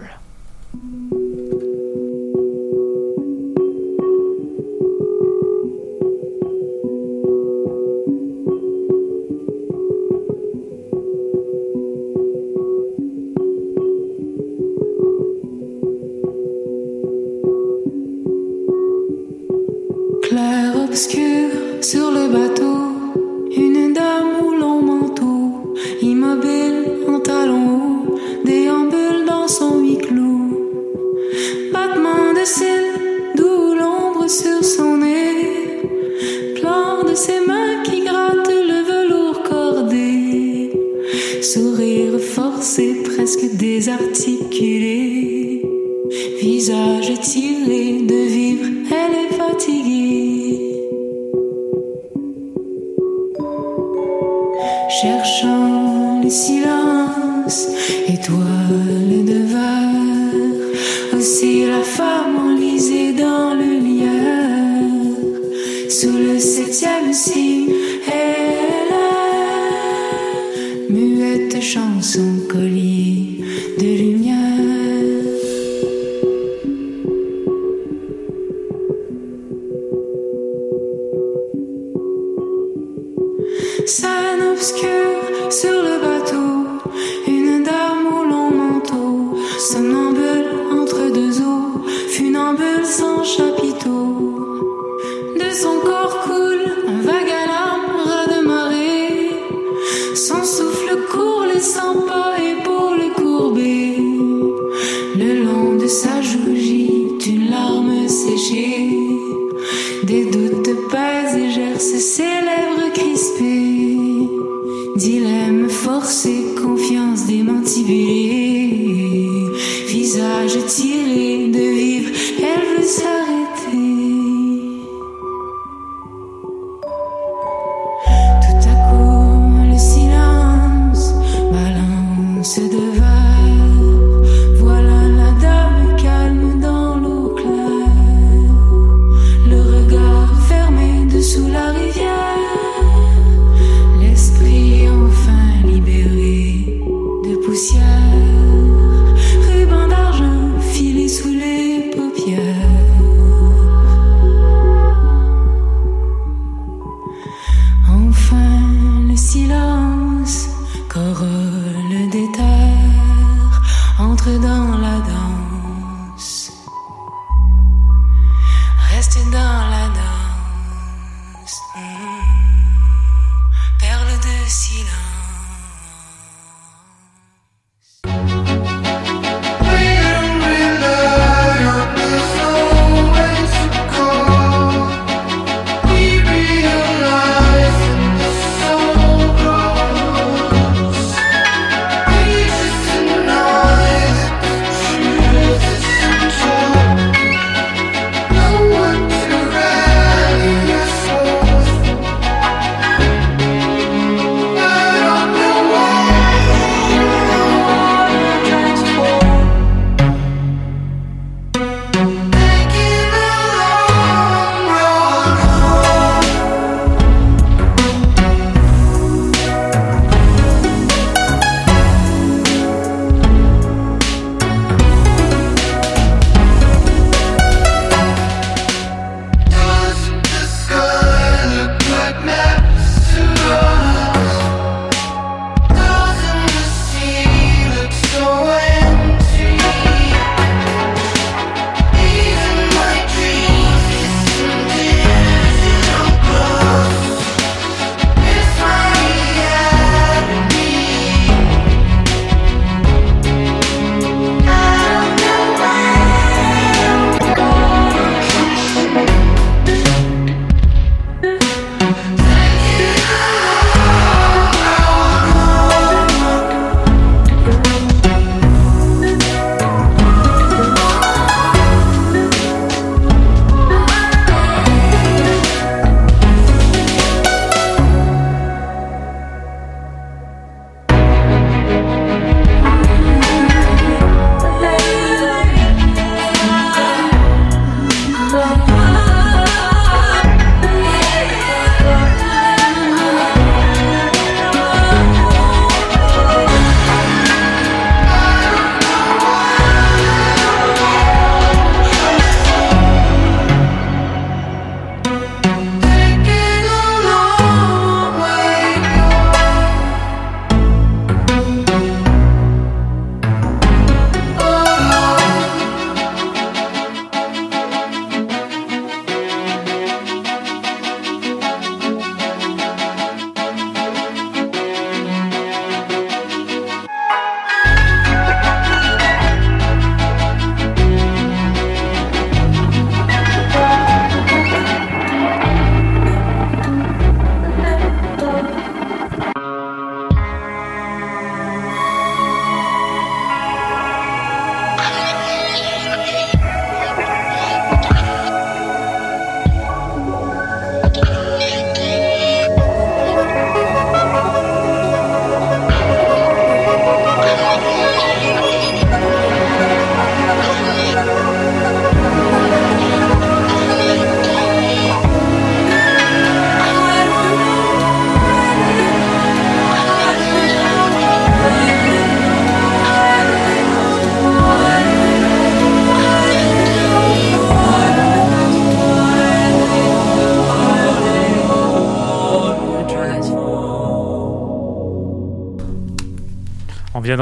Clair 20.27 20.75
obscur 20.75 21.51
sur 21.81 22.11
le 22.11 22.27
bateau, 22.27 23.15
une 23.55 23.93
dame 23.93 24.26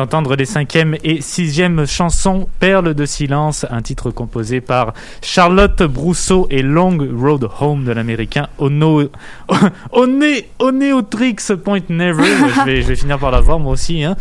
d'entendre 0.06 0.36
les 0.36 0.46
cinquième 0.46 0.96
et 1.04 1.20
sixième 1.20 1.88
chansons 1.88 2.48
Perle 2.60 2.94
de 2.94 3.06
silence, 3.08 3.66
un 3.72 3.82
titre 3.82 4.12
composé 4.12 4.62
par 4.62 4.94
Charlotte 5.24 5.82
Brousseau 5.82 6.46
et 6.52 6.62
Long 6.62 6.96
Road 7.20 7.50
Home 7.60 7.86
de 7.86 7.92
l'américain 7.92 8.48
Ono 8.60 9.02
Oneotrix 9.92 11.36
Point 11.64 11.80
Never. 11.90 12.24
je, 12.24 12.62
vais, 12.66 12.82
je 12.84 12.88
vais 12.88 12.96
finir 12.96 13.18
par 13.18 13.32
la 13.32 13.42
voir 13.42 13.60
moi 13.60 13.72
aussi. 13.74 14.04
Hein. 14.04 14.16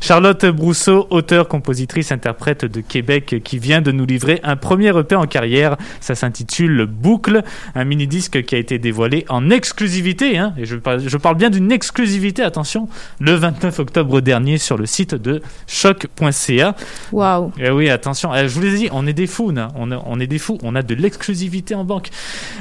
Charlotte 0.00 0.44
Brousseau, 0.46 1.06
auteure, 1.10 1.48
compositrice, 1.48 2.12
interprète 2.12 2.64
de 2.66 2.80
Québec, 2.82 3.36
qui 3.42 3.58
vient 3.58 3.80
de 3.80 3.90
nous 3.92 4.04
livrer 4.04 4.40
un 4.42 4.56
premier 4.56 4.96
EP 4.98 5.14
en 5.14 5.26
carrière. 5.26 5.76
Ça 6.00 6.14
s'intitule 6.14 6.84
Boucle, 6.86 7.42
un 7.74 7.84
mini-disque 7.84 8.44
qui 8.44 8.54
a 8.54 8.58
été 8.58 8.78
dévoilé 8.78 9.24
en 9.30 9.48
exclusivité. 9.50 10.36
Hein, 10.38 10.52
et 10.58 10.66
je, 10.66 10.76
parle- 10.76 11.00
je 11.06 11.16
parle 11.16 11.36
bien 11.36 11.48
d'une 11.50 11.72
exclusivité, 11.72 12.42
attention, 12.42 12.88
le 13.18 13.32
29 13.32 13.78
octobre 13.78 14.20
dernier 14.20 14.58
sur 14.58 14.76
le 14.76 14.86
site 14.86 15.14
de 15.14 15.21
choc.ca. 15.66 16.74
Waouh. 17.12 17.52
Eh 17.58 17.70
oui, 17.70 17.90
attention, 17.90 18.34
eh, 18.34 18.48
je 18.48 18.54
vous 18.54 18.60
l'ai 18.60 18.76
dit, 18.76 18.88
on 18.92 19.06
est 19.06 19.12
des 19.12 19.26
fous, 19.26 19.50
là. 19.50 19.68
On, 19.76 19.90
a- 19.92 20.02
on 20.06 20.18
est 20.20 20.26
des 20.26 20.38
fous, 20.38 20.58
on 20.62 20.74
a 20.74 20.82
de 20.82 20.94
l'exclusivité 20.94 21.74
en 21.74 21.84
banque. 21.84 22.08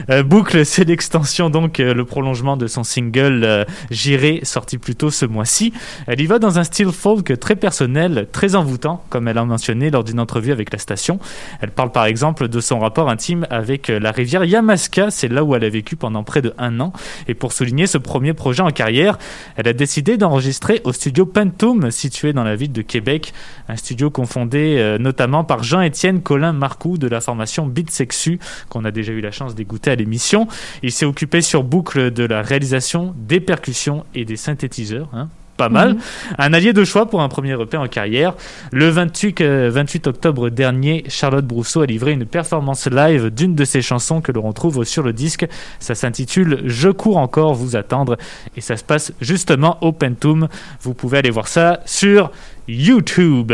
Euh, 0.09 0.23
Boucle, 0.23 0.65
c'est 0.65 0.83
l'extension, 0.83 1.49
donc 1.49 1.79
euh, 1.79 1.93
le 1.93 2.05
prolongement 2.05 2.57
de 2.57 2.67
son 2.67 2.83
single 2.83 3.41
euh, 3.43 3.65
J'irai, 3.89 4.39
sorti 4.43 4.77
plus 4.77 4.95
tôt 4.95 5.09
ce 5.11 5.25
mois-ci. 5.25 5.73
Elle 6.07 6.21
y 6.21 6.25
va 6.25 6.39
dans 6.39 6.59
un 6.59 6.63
style 6.63 6.91
folk 6.91 7.39
très 7.39 7.55
personnel, 7.55 8.27
très 8.31 8.55
envoûtant, 8.55 9.03
comme 9.09 9.27
elle 9.27 9.37
a 9.37 9.45
mentionné 9.45 9.89
lors 9.89 10.03
d'une 10.03 10.19
entrevue 10.19 10.51
avec 10.51 10.71
la 10.71 10.79
station. 10.79 11.19
Elle 11.61 11.71
parle 11.71 11.91
par 11.91 12.05
exemple 12.05 12.47
de 12.47 12.59
son 12.59 12.79
rapport 12.79 13.09
intime 13.09 13.45
avec 13.49 13.89
euh, 13.89 13.99
la 13.99 14.11
rivière 14.11 14.43
Yamaska, 14.45 15.11
c'est 15.11 15.27
là 15.27 15.43
où 15.43 15.55
elle 15.55 15.63
a 15.63 15.69
vécu 15.69 15.95
pendant 15.95 16.23
près 16.23 16.41
de 16.41 16.53
un 16.57 16.79
an. 16.79 16.93
Et 17.27 17.33
pour 17.33 17.53
souligner 17.53 17.87
ce 17.87 17.97
premier 17.97 18.33
projet 18.33 18.61
en 18.63 18.71
carrière, 18.71 19.17
elle 19.57 19.67
a 19.67 19.73
décidé 19.73 20.17
d'enregistrer 20.17 20.81
au 20.83 20.93
studio 20.93 21.25
Pantoum, 21.25 21.91
situé 21.91 22.33
dans 22.33 22.43
la 22.43 22.50
ville 22.55 22.71
de 22.71 22.81
Québec, 22.81 23.33
un 23.67 23.75
studio 23.75 24.09
confondé 24.09 24.77
euh, 24.77 24.97
notamment 24.97 25.43
par 25.43 25.63
Jean-Étienne 25.63 26.21
Colin 26.21 26.53
Marcoux 26.53 26.97
de 26.97 27.07
la 27.07 27.21
formation 27.21 27.65
Beat 27.65 27.91
Sexu, 27.91 28.39
qu'on 28.69 28.85
a 28.85 28.91
déjà 28.91 29.11
eu 29.11 29.21
la 29.21 29.31
chance 29.31 29.55
d'écouter 29.55 29.91
à 29.91 29.95
l'émission. 29.95 30.47
Il 30.83 30.91
s'est 30.91 31.05
occupé 31.05 31.41
sur 31.41 31.63
boucle 31.63 32.11
de 32.11 32.23
la 32.23 32.41
réalisation, 32.41 33.13
des 33.17 33.39
percussions 33.39 34.05
et 34.15 34.25
des 34.25 34.37
synthétiseurs. 34.37 35.09
hein. 35.13 35.29
Pas 35.61 35.69
mal. 35.69 35.93
Mhm. 35.93 35.99
Un 36.39 36.53
allié 36.53 36.73
de 36.73 36.83
choix 36.83 37.05
pour 37.05 37.21
un 37.21 37.29
premier 37.29 37.53
EP 37.53 37.77
en 37.77 37.87
carrière. 37.87 38.33
Le 38.71 38.89
28, 38.89 39.41
euh, 39.41 39.69
28 39.71 40.07
octobre 40.07 40.49
dernier, 40.49 41.03
Charlotte 41.07 41.45
Brousseau 41.45 41.81
a 41.81 41.85
livré 41.85 42.13
une 42.13 42.25
performance 42.25 42.87
live 42.87 43.29
d'une 43.29 43.53
de 43.53 43.63
ses 43.63 43.83
chansons 43.83 44.21
que 44.21 44.31
l'on 44.31 44.41
retrouve 44.41 44.83
sur 44.85 45.03
le 45.03 45.13
disque. 45.13 45.45
Ça 45.79 45.93
s'intitule 45.93 46.63
Je 46.65 46.89
cours 46.89 47.17
encore 47.17 47.53
vous 47.53 47.75
attendre 47.75 48.17
et 48.57 48.61
ça 48.61 48.75
se 48.75 48.83
passe 48.83 49.13
justement 49.21 49.77
au 49.81 49.91
Pentum. 49.91 50.47
Vous 50.81 50.95
pouvez 50.95 51.19
aller 51.19 51.29
voir 51.29 51.47
ça 51.47 51.81
sur 51.85 52.31
YouTube. 52.67 53.51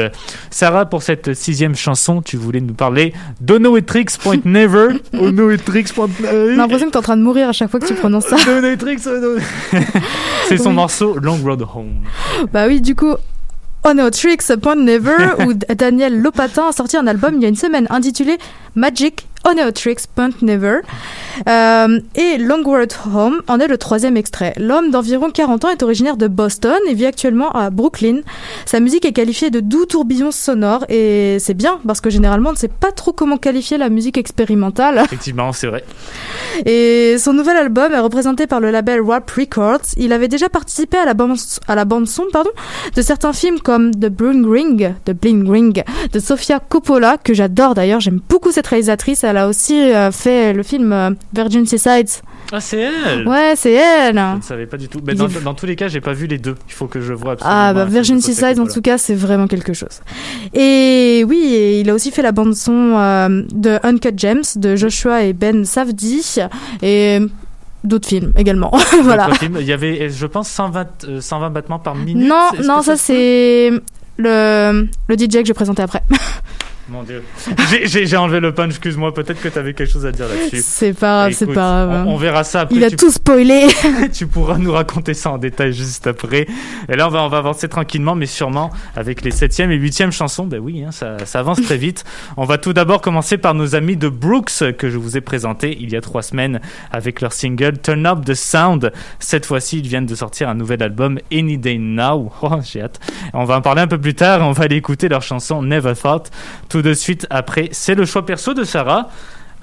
Sarah, 0.49 0.85
pour 0.85 1.03
cette 1.03 1.33
sixième 1.33 1.75
chanson, 1.75 2.21
tu 2.21 2.37
voulais 2.37 2.61
nous 2.61 2.73
parler 2.73 3.13
d'Onoetrix 3.41 4.05
Point 4.21 4.37
Never. 4.45 4.99
Onoetrix 5.19 5.83
Point 5.95 6.09
J'ai 6.19 6.55
l'impression 6.55 6.87
que 6.87 6.91
t'es 6.91 6.97
en 6.97 7.01
train 7.01 7.17
de 7.17 7.23
mourir 7.23 7.49
à 7.49 7.53
chaque 7.53 7.69
fois 7.71 7.79
que 7.79 7.87
tu 7.87 7.93
prononces 7.93 8.25
ça. 8.25 8.35
Onoetrix, 8.57 8.97
Ono- 9.07 9.39
C'est 10.47 10.57
son 10.57 10.69
Oui. 10.69 10.75
morceau 10.75 11.17
Long 11.19 11.37
Road 11.43 11.61
Home. 11.75 11.95
Bah 12.53 12.65
oui, 12.67 12.81
du 12.81 12.95
coup, 12.95 13.15
On 13.83 13.97
a 13.99 14.11
Tricks 14.11 14.55
Point 14.61 14.75
Never, 14.75 15.15
où 15.47 15.53
Daniel 15.75 16.19
Lopatin 16.21 16.67
a 16.69 16.71
sorti 16.71 16.97
un 16.97 17.07
album 17.07 17.35
il 17.35 17.43
y 17.43 17.45
a 17.45 17.49
une 17.49 17.55
semaine 17.55 17.87
intitulé 17.89 18.37
Magic 18.75 19.27
On 19.45 19.57
a 19.57 19.71
Tricks 19.71 20.07
Point 20.13 20.31
Never. 20.41 20.79
Euh, 21.47 21.99
et 22.15 22.37
Long 22.37 22.63
Road 22.63 22.91
Home 23.13 23.41
en 23.47 23.59
est 23.59 23.67
le 23.67 23.77
troisième 23.77 24.17
extrait. 24.17 24.53
L'homme 24.57 24.91
d'environ 24.91 25.29
40 25.29 25.65
ans 25.65 25.69
est 25.69 25.83
originaire 25.83 26.17
de 26.17 26.27
Boston 26.27 26.77
et 26.89 26.93
vit 26.93 27.05
actuellement 27.05 27.51
à 27.51 27.69
Brooklyn. 27.69 28.21
Sa 28.65 28.79
musique 28.79 29.05
est 29.05 29.13
qualifiée 29.13 29.49
de 29.49 29.59
doux 29.59 29.85
tourbillon 29.85 30.31
sonore 30.31 30.85
et 30.89 31.37
c'est 31.39 31.53
bien 31.53 31.79
parce 31.85 32.01
que 32.01 32.09
généralement 32.09 32.49
on 32.49 32.53
ne 32.53 32.57
sait 32.57 32.67
pas 32.67 32.91
trop 32.91 33.13
comment 33.13 33.37
qualifier 33.37 33.77
la 33.77 33.89
musique 33.89 34.17
expérimentale. 34.17 34.97
Effectivement, 35.05 35.53
c'est 35.53 35.67
vrai. 35.67 35.83
Et 36.65 37.17
son 37.17 37.33
nouvel 37.33 37.57
album 37.57 37.93
est 37.93 37.99
représenté 37.99 38.47
par 38.47 38.59
le 38.59 38.71
label 38.71 39.01
Rap 39.01 39.29
Records. 39.29 39.93
Il 39.97 40.11
avait 40.11 40.27
déjà 40.27 40.49
participé 40.49 40.97
à 40.97 41.05
la 41.05 41.13
bande, 41.13 41.37
à 41.67 41.75
la 41.75 41.85
bande 41.85 42.07
son 42.07 42.25
pardon, 42.33 42.49
de 42.95 43.01
certains 43.01 43.33
films 43.33 43.59
comme 43.59 43.91
The 43.91 44.09
Bling 44.09 44.45
Ring, 44.49 44.93
The 45.05 45.11
Bling 45.11 45.49
Ring 45.49 45.83
de 46.11 46.19
Sofia 46.19 46.59
Coppola, 46.59 47.17
que 47.17 47.33
j'adore 47.33 47.75
d'ailleurs. 47.75 47.99
J'aime 47.99 48.19
beaucoup 48.27 48.51
cette 48.51 48.67
réalisatrice. 48.67 49.23
Elle 49.27 49.37
a 49.37 49.47
aussi 49.47 49.79
euh, 49.79 50.11
fait 50.11 50.53
le 50.53 50.63
film 50.63 50.91
euh, 50.93 51.11
Virgin 51.33 51.65
Suicides. 51.65 52.09
Ah, 52.51 52.61
c'est 52.61 52.79
elle 52.79 53.27
Ouais, 53.27 53.53
c'est 53.57 53.73
elle. 53.73 54.15
Je 54.15 54.37
ne 54.37 54.41
savais 54.41 54.65
pas 54.67 54.77
du 54.77 54.87
tout. 54.87 55.01
Mais 55.05 55.13
dans, 55.15 55.27
est- 55.27 55.43
dans 55.43 55.53
tous 55.53 55.65
les 55.65 55.75
cas, 55.75 55.89
j'ai 55.89 55.99
pas 55.99 56.13
vu 56.13 56.27
les 56.27 56.37
deux. 56.37 56.55
Il 56.69 56.73
faut 56.73 56.87
que 56.87 57.01
je 57.01 57.11
vois 57.13 57.33
absolument. 57.33 57.55
Ah 57.59 57.73
bah 57.73 57.81
film 57.81 57.93
Virgin 57.93 58.21
Suicides 58.21 58.59
en 58.59 58.67
tout 58.67 58.81
cas 58.81 58.97
c'est 58.97 59.15
vraiment 59.15 59.47
quelque 59.47 59.73
chose. 59.73 59.99
Et 60.53 61.25
oui, 61.27 61.39
et 61.53 61.81
il 61.81 61.89
a 61.89 61.93
aussi 61.93 62.09
fait 62.11 62.21
la 62.21 62.31
bande 62.31 62.55
son 62.55 62.93
euh, 62.97 63.43
de 63.53 63.77
Uncut 63.83 64.13
Gems 64.17 64.43
de 64.55 64.75
Joshua 64.77 65.23
et 65.23 65.33
Ben 65.33 65.65
Savdi 65.65 66.37
et 66.81 67.19
d'autres 67.83 68.07
films 68.07 68.31
également. 68.37 68.71
voilà. 69.03 69.29
Films. 69.35 69.57
Il 69.59 69.65
y 69.67 69.73
avait, 69.73 70.09
je 70.09 70.25
pense, 70.25 70.47
120, 70.49 70.87
euh, 71.09 71.21
120 71.21 71.49
battements 71.49 71.79
par 71.79 71.95
minute. 71.95 72.27
Non, 72.27 72.49
non, 72.63 72.81
ça 72.81 72.95
c'est 72.95 73.71
le, 74.17 74.87
le 75.07 75.15
DJ 75.17 75.27
que 75.33 75.39
je 75.43 75.47
vais 75.49 75.53
présenter 75.53 75.81
après. 75.83 76.01
Mon 76.89 77.03
dieu. 77.03 77.23
J'ai- 77.83 78.15
enlevé 78.17 78.39
le 78.39 78.53
punch, 78.53 78.69
excuse-moi. 78.69 79.13
Peut-être 79.13 79.41
que 79.41 79.49
tu 79.49 79.59
avais 79.59 79.73
quelque 79.73 79.91
chose 79.91 80.05
à 80.05 80.11
dire 80.11 80.25
là-dessus. 80.27 80.61
C'est 80.63 80.93
pas 80.93 81.23
grave, 81.23 81.33
c'est 81.33 81.45
pas 81.45 81.53
grave. 81.53 82.07
On, 82.07 82.13
on 82.13 82.17
verra 82.17 82.43
ça 82.43 82.61
après. 82.61 82.75
Il 82.75 82.83
a 82.83 82.89
tu, 82.89 82.95
tout 82.95 83.11
spoilé. 83.11 83.67
tu 84.13 84.25
pourras 84.25 84.57
nous 84.57 84.71
raconter 84.71 85.13
ça 85.13 85.31
en 85.31 85.37
détail 85.37 85.73
juste 85.73 86.07
après. 86.07 86.47
Et 86.87 86.95
là, 86.95 87.07
on 87.07 87.11
va, 87.11 87.23
on 87.23 87.27
va 87.27 87.39
avancer 87.39 87.67
tranquillement, 87.67 88.15
mais 88.15 88.25
sûrement 88.25 88.71
avec 88.95 89.21
les 89.23 89.31
septième 89.31 89.71
et 89.71 89.75
huitième 89.75 90.11
chansons. 90.11 90.45
Ben 90.45 90.59
oui, 90.59 90.83
hein, 90.83 90.91
ça, 90.91 91.17
ça 91.25 91.39
avance 91.39 91.61
très 91.61 91.77
vite. 91.77 92.05
On 92.37 92.45
va 92.45 92.57
tout 92.57 92.71
d'abord 92.73 93.01
commencer 93.01 93.37
par 93.37 93.53
nos 93.53 93.75
amis 93.75 93.97
de 93.97 94.07
Brooks 94.07 94.73
que 94.77 94.89
je 94.89 94.97
vous 94.97 95.17
ai 95.17 95.21
présentés 95.21 95.77
il 95.79 95.91
y 95.91 95.95
a 95.97 96.01
trois 96.01 96.21
semaines 96.21 96.61
avec 96.91 97.21
leur 97.21 97.33
single 97.33 97.79
Turn 97.79 98.05
Up 98.05 98.23
the 98.25 98.33
Sound. 98.33 98.91
Cette 99.19 99.45
fois-ci, 99.45 99.79
ils 99.79 99.87
viennent 99.87 100.05
de 100.05 100.15
sortir 100.15 100.47
un 100.49 100.55
nouvel 100.55 100.81
album 100.81 101.19
Any 101.31 101.57
Day 101.57 101.77
Now. 101.77 102.31
Oh, 102.49 102.59
j'ai 102.63 102.81
hâte. 102.81 102.99
On 103.33 103.43
va 103.43 103.57
en 103.57 103.61
parler 103.61 103.81
un 103.81 103.87
peu 103.87 103.97
plus 103.97 104.13
tard. 104.13 104.39
On 104.41 104.51
va 104.51 104.63
aller 104.65 104.77
écouter 104.77 105.09
leur 105.09 105.21
chanson 105.21 105.61
Never 105.61 105.93
Thought. 106.01 106.31
Tout 106.69 106.76
de 106.81 106.93
suite 106.93 107.27
après, 107.29 107.69
c'est 107.71 107.95
le 107.95 108.05
choix 108.05 108.25
perso 108.25 108.53
de 108.53 108.63
Sarah 108.63 109.09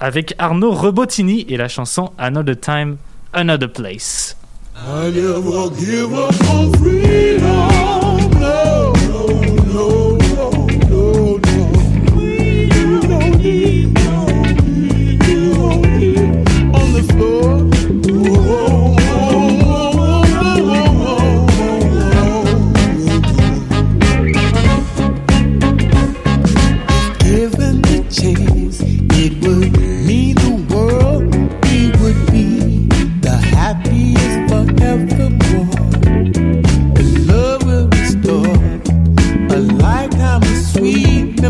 avec 0.00 0.34
Arnaud 0.38 0.72
Rebottini 0.72 1.46
et 1.48 1.56
la 1.56 1.68
chanson 1.68 2.12
Another 2.18 2.58
Time, 2.58 2.96
Another 3.32 3.70
Place. 3.70 4.36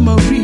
memory. 0.00 0.43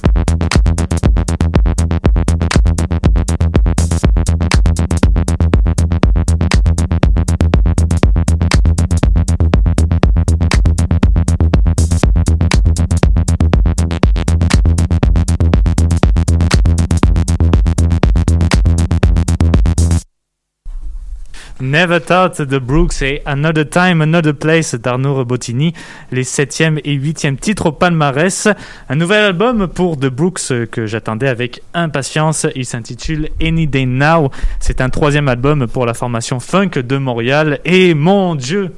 Never 21.61 21.99
Thought 21.99 22.41
de 22.41 22.57
Brooks 22.57 23.01
et 23.01 23.21
Another 23.25 23.69
Time, 23.69 24.01
Another 24.01 24.33
Place 24.33 24.75
d'Arnaud 24.75 25.15
Robotini, 25.15 25.73
les 26.11 26.23
septième 26.23 26.79
et 26.83 26.93
huitième 26.93 27.37
titres 27.37 27.67
au 27.67 27.71
palmarès. 27.71 28.47
Un 28.89 28.95
nouvel 28.95 29.23
album 29.23 29.67
pour 29.67 29.97
The 29.97 30.07
Brooks 30.07 30.67
que 30.71 30.85
j'attendais 30.87 31.27
avec 31.27 31.61
impatience. 31.73 32.47
Il 32.55 32.65
s'intitule 32.65 33.29
Any 33.41 33.67
Day 33.67 33.85
Now. 33.85 34.31
C'est 34.59 34.81
un 34.81 34.89
troisième 34.89 35.27
album 35.27 35.67
pour 35.67 35.85
la 35.85 35.93
formation 35.93 36.39
funk 36.39 36.81
de 36.83 36.97
Montréal. 36.97 37.59
Et 37.65 37.93
mon 37.93 38.35
Dieu, 38.35 38.73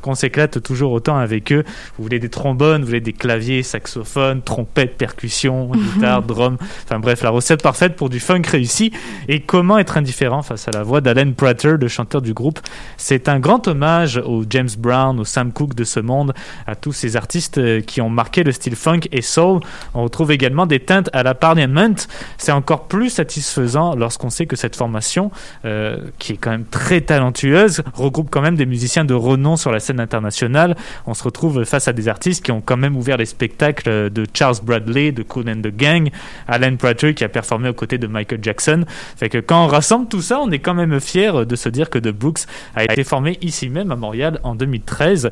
qu'on 0.00 0.14
s'éclate 0.14 0.62
toujours 0.62 0.92
autant 0.92 1.16
avec 1.16 1.52
eux. 1.52 1.64
Vous 1.96 2.04
voulez 2.04 2.18
des 2.18 2.28
trombones, 2.28 2.82
vous 2.82 2.88
voulez 2.88 3.00
des 3.00 3.12
claviers, 3.12 3.62
saxophones, 3.62 4.42
trompettes, 4.42 4.96
percussions, 4.96 5.70
guitare, 5.72 6.22
drum. 6.22 6.56
Enfin 6.84 6.98
bref, 6.98 7.22
la 7.22 7.30
recette 7.30 7.62
parfaite 7.62 7.96
pour 7.96 8.08
du 8.08 8.20
funk 8.20 8.42
réussi. 8.46 8.92
Et 9.28 9.40
comment 9.40 9.78
être 9.78 9.96
indifférent 9.96 10.42
face 10.42 10.68
à 10.68 10.70
la 10.72 10.82
voix 10.82 11.00
d'Alan 11.00 11.32
Prater, 11.32 11.76
le 11.80 11.88
chanteur 11.88 12.22
du 12.22 12.34
groupe? 12.34 12.60
C'est 12.96 13.28
un 13.28 13.38
grand 13.38 13.68
hommage 13.68 14.18
au 14.18 14.44
James 14.48 14.68
Brown, 14.78 15.18
au 15.20 15.24
Sam 15.24 15.52
Cooke 15.52 15.74
de 15.74 15.84
ce 15.84 16.00
monde, 16.00 16.32
à 16.66 16.74
tous 16.74 16.92
ces 16.92 17.16
artistes 17.16 17.58
euh, 17.58 17.80
qui 17.80 18.00
ont 18.00 18.10
marqué 18.10 18.44
le 18.44 18.52
style 18.52 18.76
funk 18.76 19.00
et 19.10 19.22
soul. 19.22 19.60
On 19.94 20.04
retrouve 20.04 20.30
également 20.32 20.66
des 20.66 20.80
teintes 20.80 21.10
à 21.12 21.22
la 21.22 21.34
Parliament. 21.34 21.94
C'est 22.38 22.52
encore 22.52 22.84
plus 22.84 23.10
satisfaisant 23.10 23.94
lorsqu'on 23.94 24.30
sait 24.30 24.46
que 24.46 24.56
cette 24.56 24.76
formation, 24.76 25.30
euh, 25.64 25.98
qui 26.18 26.34
est 26.34 26.36
quand 26.36 26.50
même 26.50 26.64
très 26.64 27.00
talentueuse, 27.00 27.82
regroupe 27.94 28.28
quand 28.30 28.42
même 28.42 28.56
des 28.56 28.66
musiciens 28.66 29.04
de 29.04 29.14
renom 29.14 29.56
sur 29.56 29.71
la 29.72 29.80
scène 29.80 30.00
internationale. 30.00 30.76
On 31.06 31.14
se 31.14 31.22
retrouve 31.22 31.64
face 31.64 31.88
à 31.88 31.92
des 31.92 32.08
artistes 32.08 32.44
qui 32.44 32.52
ont 32.52 32.60
quand 32.60 32.76
même 32.76 32.96
ouvert 32.96 33.16
les 33.16 33.26
spectacles 33.26 34.10
de 34.10 34.26
Charles 34.32 34.56
Bradley, 34.62 35.12
de 35.12 35.22
Cool 35.22 35.48
and 35.48 35.62
the 35.62 35.74
Gang, 35.74 36.10
Alan 36.48 36.76
Prater 36.76 37.14
qui 37.14 37.24
a 37.24 37.28
performé 37.28 37.68
aux 37.68 37.74
côtés 37.74 37.98
de 37.98 38.06
Michael 38.06 38.40
Jackson. 38.42 38.84
Fait 39.16 39.28
que 39.28 39.38
quand 39.38 39.64
on 39.64 39.68
rassemble 39.68 40.08
tout 40.08 40.22
ça, 40.22 40.40
on 40.40 40.50
est 40.50 40.58
quand 40.58 40.74
même 40.74 41.00
fier 41.00 41.46
de 41.46 41.56
se 41.56 41.68
dire 41.68 41.90
que 41.90 41.98
The 41.98 42.08
Brooks 42.08 42.40
a 42.74 42.84
été 42.84 43.04
formé 43.04 43.38
ici 43.40 43.68
même 43.68 43.90
à 43.90 43.96
Montréal 43.96 44.38
en 44.42 44.54
2013. 44.54 45.30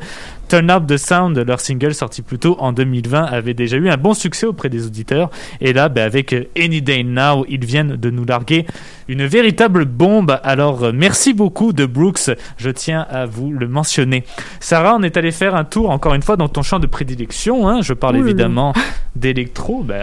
Turn 0.49 0.71
Up 0.71 0.87
the 0.87 0.97
Sound, 0.97 1.39
leur 1.39 1.61
single 1.61 1.95
sorti 1.95 2.23
plus 2.23 2.39
tôt 2.39 2.57
en 2.59 2.73
2020, 2.73 3.25
avait 3.25 3.55
déjà 3.55 3.77
eu 3.77 3.89
un 3.89 3.97
bon 3.97 4.15
succès 4.15 4.47
auprès 4.47 4.69
des 4.69 4.87
auditeurs. 4.87 5.31
Et 5.61 5.73
là, 5.73 5.89
ben, 5.89 6.05
avec 6.05 6.35
Any 6.59 6.83
Day 6.83 7.05
Now, 7.05 7.45
ils 7.49 7.65
viennent 7.65 7.97
de 7.97 8.11
nous 8.11 8.25
larguer 8.25 8.67
une 9.11 9.27
véritable 9.27 9.87
bombe. 9.87 10.39
Alors, 10.45 10.85
euh, 10.85 10.93
merci 10.95 11.35
beaucoup 11.35 11.73
de 11.73 11.85
Brooks. 11.85 12.31
Je 12.57 12.71
tiens 12.71 13.05
à 13.11 13.27
vous 13.27 13.51
le 13.51 13.67
mentionner. 13.67 14.23
Sarah, 14.61 14.95
on 14.97 15.03
est 15.03 15.17
allé 15.17 15.33
faire 15.33 15.57
un 15.57 15.65
tour 15.65 15.91
encore 15.91 16.15
une 16.15 16.23
fois 16.23 16.37
dans 16.37 16.49
ton 16.49 16.63
champ 16.63 16.79
de 16.79 16.87
prédilection. 16.87 17.69
hein. 17.69 17.83
Je 17.83 17.93
parle 17.93 18.17
Ouh 18.17 18.21
évidemment 18.21 18.73
d'électro. 19.17 19.83
Ben, 19.83 20.01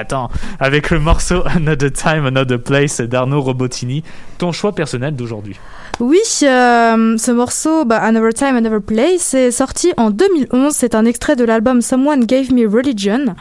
attends, 0.00 0.28
avec 0.58 0.90
le 0.90 0.98
morceau 0.98 1.44
Another 1.46 1.92
Time, 1.92 2.26
Another 2.26 2.60
Place 2.60 3.00
d'Arnaud 3.00 3.42
Robotini. 3.42 4.02
Ton 4.38 4.50
choix 4.50 4.74
personnel 4.74 5.14
d'aujourd'hui. 5.14 5.56
Oui, 6.00 6.18
euh, 6.42 7.16
ce 7.16 7.30
morceau, 7.30 7.84
bah, 7.84 7.98
Another 7.98 8.34
Time, 8.34 8.56
Another 8.56 8.80
Place, 8.80 9.34
est 9.34 9.52
sorti 9.52 9.92
en 9.96 10.10
2011. 10.10 10.72
C'est 10.72 10.96
un 10.96 11.04
extrait 11.04 11.36
de 11.36 11.44
l'album 11.44 11.80
Someone 11.80 12.24
Gave 12.24 12.52
Me 12.52 12.68
Religion. 12.68 13.36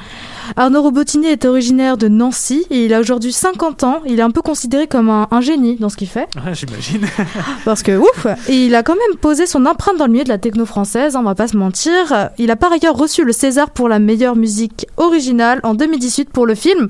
Arnaud 0.55 0.81
Robotini 0.81 1.27
est 1.27 1.45
originaire 1.45 1.97
de 1.97 2.07
Nancy 2.07 2.65
et 2.69 2.85
il 2.85 2.93
a 2.93 2.99
aujourd'hui 2.99 3.31
50 3.33 3.83
ans. 3.83 4.01
Il 4.05 4.19
est 4.19 4.23
un 4.23 4.31
peu 4.31 4.41
considéré 4.41 4.87
comme 4.87 5.09
un, 5.09 5.27
un 5.31 5.41
génie 5.41 5.75
dans 5.75 5.89
ce 5.89 5.97
qu'il 5.97 6.07
fait. 6.07 6.27
Ouais, 6.45 6.53
J'imagine. 6.53 7.05
Parce 7.65 7.83
que 7.83 7.97
ouf 7.97 8.25
Et 8.49 8.65
il 8.65 8.75
a 8.75 8.83
quand 8.83 8.95
même 8.95 9.17
posé 9.19 9.45
son 9.45 9.65
empreinte 9.65 9.97
dans 9.97 10.05
le 10.05 10.11
milieu 10.11 10.23
de 10.23 10.29
la 10.29 10.37
techno 10.37 10.65
française, 10.65 11.15
on 11.15 11.23
va 11.23 11.35
pas 11.35 11.47
se 11.47 11.57
mentir. 11.57 12.29
Il 12.37 12.49
a 12.51 12.55
par 12.55 12.71
ailleurs 12.71 12.95
reçu 12.95 13.23
le 13.23 13.31
César 13.33 13.69
pour 13.71 13.89
la 13.89 13.99
meilleure 13.99 14.35
musique 14.35 14.87
originale 14.97 15.59
en 15.63 15.73
2018 15.73 16.29
pour 16.29 16.45
le 16.45 16.55
film. 16.55 16.89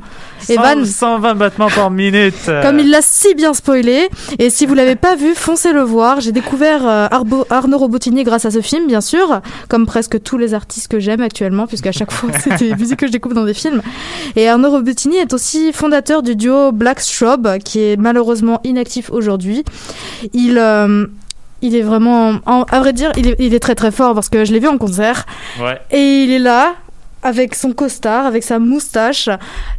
Evan, 0.50 0.86
120 0.86 1.36
battements 1.36 1.70
par 1.70 1.90
minute. 1.92 2.36
comme 2.64 2.80
il 2.80 2.90
l'a 2.90 3.02
si 3.02 3.34
bien 3.36 3.54
spoilé, 3.54 4.10
et 4.40 4.50
si 4.50 4.66
vous 4.66 4.74
l'avez 4.76 4.96
pas 4.96 5.16
vu, 5.16 5.34
foncez 5.36 5.74
le 5.74 5.82
voir. 5.82 6.22
J'ai 6.22 6.32
découvert 6.32 6.88
euh, 6.88 7.08
Arbo- 7.10 7.46
Arnaud 7.50 7.78
Robotini 7.78 8.24
grâce 8.24 8.46
à 8.46 8.52
ce 8.52 8.62
film, 8.62 8.88
bien 8.88 9.02
sûr, 9.02 9.42
comme 9.70 9.86
presque 9.86 10.22
tous 10.22 10.38
les 10.38 10.54
artistes 10.54 10.88
que 10.90 11.00
j'aime 11.00 11.22
actuellement, 11.22 11.68
puisqu'à 11.68 11.92
chaque 11.92 12.12
fois 12.12 12.30
c'est 12.44 12.58
des 12.60 12.76
musiques 12.76 12.98
que 13.00 13.08
je 13.08 13.12
découvre 13.12 13.36
dans 13.36 13.46
des 13.48 13.54
films. 13.56 13.82
Et 14.36 14.48
Arnaud 14.48 14.70
Robotini 14.72 15.16
est 15.18 15.34
aussi 15.34 15.74
fondateur 15.74 16.22
du 16.22 16.36
duo 16.36 16.72
Black 16.72 17.00
Strobe, 17.00 17.58
qui 17.64 17.80
est 17.80 17.98
malheureusement 17.98 18.62
inactif 18.64 19.10
aujourd'hui. 19.10 19.64
Il 20.34 20.58
euh, 20.60 21.08
il 21.64 21.76
est 21.76 21.82
vraiment, 21.82 22.36
en- 22.46 22.64
à 22.64 22.80
vrai 22.80 22.94
dire, 22.94 23.12
il 23.18 23.30
est, 23.30 23.36
il 23.40 23.54
est 23.56 23.60
très 23.60 23.74
très 23.74 23.90
fort 23.92 24.14
parce 24.14 24.30
que 24.30 24.46
je 24.46 24.54
l'ai 24.54 24.60
vu 24.60 24.68
en 24.68 24.78
concert. 24.78 25.26
Ouais. 25.60 25.80
Et 25.90 26.24
il 26.26 26.32
est 26.32 26.38
là, 26.40 26.76
avec 27.24 27.56
son 27.56 27.72
costard, 27.74 28.28
avec 28.28 28.44
sa 28.44 28.60
moustache. 28.60 29.28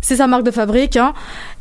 C'est 0.00 0.16
sa 0.16 0.26
marque 0.26 0.42
de 0.42 0.50
fabrique. 0.50 0.96
Hein. 0.96 1.12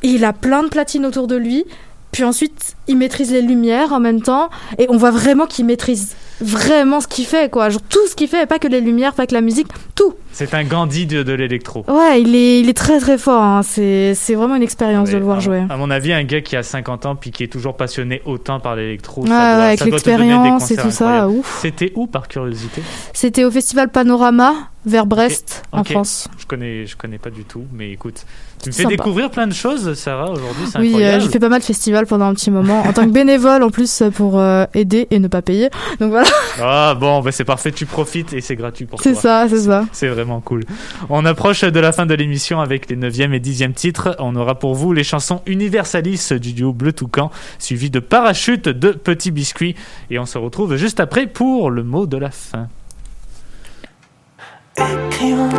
Et 0.01 0.07
il 0.07 0.25
a 0.25 0.33
plein 0.33 0.63
de 0.63 0.69
platines 0.69 1.05
autour 1.05 1.27
de 1.27 1.35
lui. 1.35 1.65
Puis 2.11 2.23
ensuite, 2.23 2.76
il 2.87 2.97
maîtrise 2.97 3.31
les 3.31 3.41
lumières 3.41 3.93
en 3.93 3.99
même 3.99 4.21
temps. 4.21 4.49
Et 4.77 4.87
on 4.89 4.97
voit 4.97 5.11
vraiment 5.11 5.45
qu'il 5.45 5.65
maîtrise 5.65 6.15
vraiment 6.39 7.01
ce 7.01 7.07
qu'il 7.07 7.25
fait, 7.25 7.49
quoi. 7.51 7.69
Genre 7.69 7.81
tout 7.89 8.05
ce 8.07 8.15
qu'il 8.15 8.27
fait, 8.27 8.45
pas 8.45 8.59
que 8.59 8.67
les 8.67 8.79
lumières, 8.81 9.13
pas 9.13 9.25
que 9.25 9.33
la 9.33 9.41
musique, 9.41 9.67
tout. 9.95 10.13
C'est 10.31 10.53
un 10.53 10.63
Gandhi 10.63 11.07
de, 11.07 11.23
de 11.23 11.33
l'électro. 11.33 11.83
Ouais, 11.87 12.21
il 12.21 12.35
est, 12.35 12.59
il 12.59 12.69
est 12.69 12.77
très 12.77 12.99
très 12.99 13.17
fort. 13.17 13.41
hein. 13.41 13.61
C'est, 13.63 14.13
c'est 14.13 14.35
vraiment 14.35 14.55
une 14.55 14.61
expérience 14.61 15.09
de 15.09 15.17
le 15.17 15.23
voir 15.23 15.37
à- 15.37 15.39
jouer. 15.39 15.63
À 15.67 15.77
mon 15.77 15.89
avis, 15.89 16.13
un 16.13 16.23
gars 16.23 16.41
qui 16.41 16.55
a 16.55 16.61
50 16.61 17.07
ans 17.07 17.15
puis 17.15 17.31
qui 17.31 17.43
est 17.43 17.47
toujours 17.47 17.75
passionné 17.75 18.21
autant 18.25 18.59
par 18.59 18.75
l'électro, 18.75 19.23
Ouais, 19.23 19.27
ça 19.29 19.33
ouais, 19.33 19.55
doit, 19.55 19.63
avec 19.65 19.79
ça 19.79 19.85
doit 19.85 19.91
l'expérience 19.95 20.71
et 20.71 20.77
tout 20.77 20.91
ça, 20.91 21.27
ouf. 21.27 21.57
C'était 21.61 21.91
où 21.95 22.05
par 22.05 22.27
curiosité? 22.27 22.83
C'était 23.13 23.43
au 23.45 23.49
festival 23.51 23.89
Panorama 23.89 24.53
vers 24.85 25.07
Brest, 25.07 25.63
en. 25.71 25.83
France. 25.83 26.27
Je 26.37 26.45
connais, 26.45 26.85
je 26.85 26.95
connais 26.95 27.17
pas 27.17 27.29
du 27.31 27.43
tout, 27.43 27.63
mais 27.73 27.91
écoute, 27.91 28.23
tu 28.61 28.69
me 28.69 28.73
fais 28.73 28.83
Sympa. 28.83 28.95
découvrir 28.95 29.29
plein 29.31 29.47
de 29.47 29.53
choses, 29.53 29.93
Sarah, 29.95 30.29
aujourd'hui, 30.31 30.65
c'est 30.71 30.77
Oui, 30.79 30.87
euh, 30.87 30.95
incroyable. 30.97 31.23
j'ai 31.23 31.29
fait 31.29 31.39
pas 31.39 31.49
mal 31.49 31.59
de 31.59 31.65
festivals 31.65 32.05
pendant 32.05 32.25
un 32.25 32.33
petit 32.33 32.51
moment, 32.51 32.76
en 32.85 32.93
tant 32.93 33.05
que 33.05 33.11
bénévole 33.11 33.63
en 33.63 33.69
plus 33.69 34.03
pour 34.13 34.39
euh, 34.39 34.65
aider 34.73 35.07
et 35.11 35.19
ne 35.19 35.27
pas 35.27 35.41
payer. 35.41 35.69
Donc 35.99 36.11
voilà, 36.11 36.27
Ah 36.61 36.95
bon, 36.99 37.21
bah 37.21 37.31
c'est 37.31 37.45
parfait, 37.45 37.71
tu 37.71 37.85
profites 37.85 38.33
et 38.33 38.41
c'est 38.41 38.55
gratuit 38.55 38.85
pour 38.85 39.01
toi. 39.01 39.11
c'est 39.11 39.19
ça, 39.19 39.45
c'est 39.49 39.61
ça. 39.61 39.85
C'est 39.91 40.07
vraiment 40.07 40.41
cool. 40.41 40.63
On 41.09 41.25
approche 41.25 41.61
de 41.63 41.79
la 41.79 41.91
fin 41.91 42.05
de 42.05 42.13
l'émission 42.13 42.61
avec 42.61 42.89
les 42.89 42.95
9e 42.95 43.33
et 43.33 43.39
10e 43.39 43.73
titres. 43.73 44.15
On 44.19 44.35
aura 44.35 44.55
pour 44.55 44.75
vous 44.75 44.93
les 44.93 45.03
chansons 45.03 45.41
Universalis 45.45 46.33
du 46.39 46.53
duo 46.53 46.73
Bleu 46.73 46.93
Toucan, 46.93 47.31
suivi 47.59 47.89
de 47.89 47.99
Parachute 47.99 48.69
de 48.69 48.91
Petit 48.91 49.31
Biscuit. 49.31 49.75
Et 50.09 50.19
on 50.19 50.25
se 50.25 50.37
retrouve 50.37 50.75
juste 50.75 50.99
après 50.99 51.27
pour 51.27 51.69
le 51.71 51.83
mot 51.83 52.05
de 52.05 52.17
la 52.17 52.31
fin. 52.31 52.67
Écrivons 54.77 55.49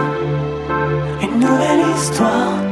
une 1.22 1.40
nouvelle 1.40 1.80
histoire 1.96 2.67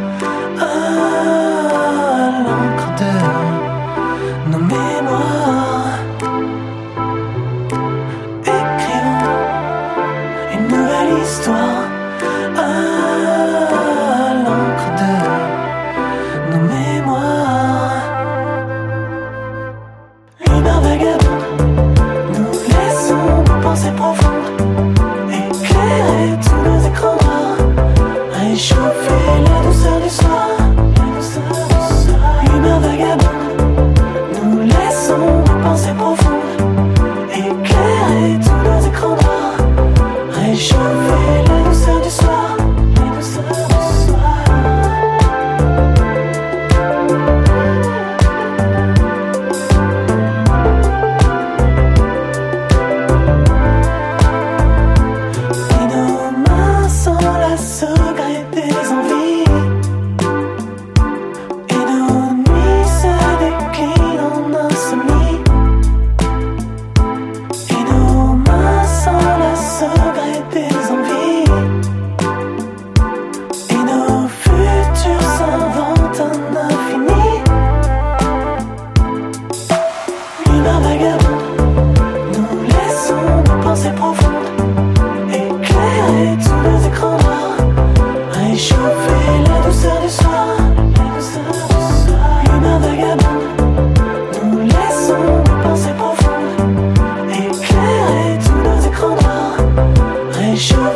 sure 100.59 100.96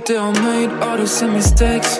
Yesterday 0.00 0.18
I 0.18 0.32
made 0.32 0.70
all 0.82 0.96
the 0.96 1.06
same 1.06 1.34
mistakes. 1.34 1.98